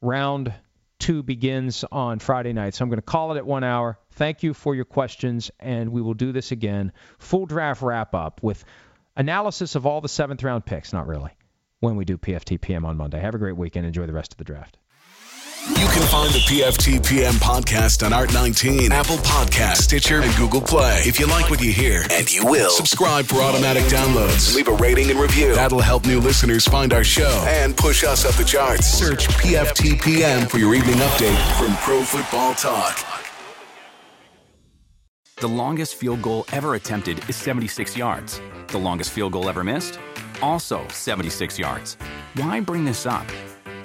[0.00, 0.54] round
[1.00, 2.74] two begins on Friday night.
[2.74, 3.98] So I'm going to call it at one hour.
[4.12, 6.92] Thank you for your questions, and we will do this again.
[7.18, 8.64] Full draft wrap up with
[9.16, 10.92] analysis of all the seventh round picks.
[10.92, 11.32] Not really.
[11.80, 13.20] When we do PFT PM on Monday.
[13.20, 13.86] Have a great weekend.
[13.86, 14.78] Enjoy the rest of the draft.
[15.66, 21.00] You can find the PFTPM podcast on Art19, Apple Podcast, Stitcher, and Google Play.
[21.04, 24.54] If you like what you hear, and you will, subscribe for automatic downloads.
[24.54, 25.54] Leave a rating and review.
[25.56, 28.86] That'll help new listeners find our show and push us up the charts.
[28.86, 33.04] Search PFTPM for your evening update from Pro Football Talk.
[35.40, 38.40] The longest field goal ever attempted is 76 yards.
[38.68, 39.98] The longest field goal ever missed?
[40.40, 41.96] Also 76 yards.
[42.36, 43.26] Why bring this up?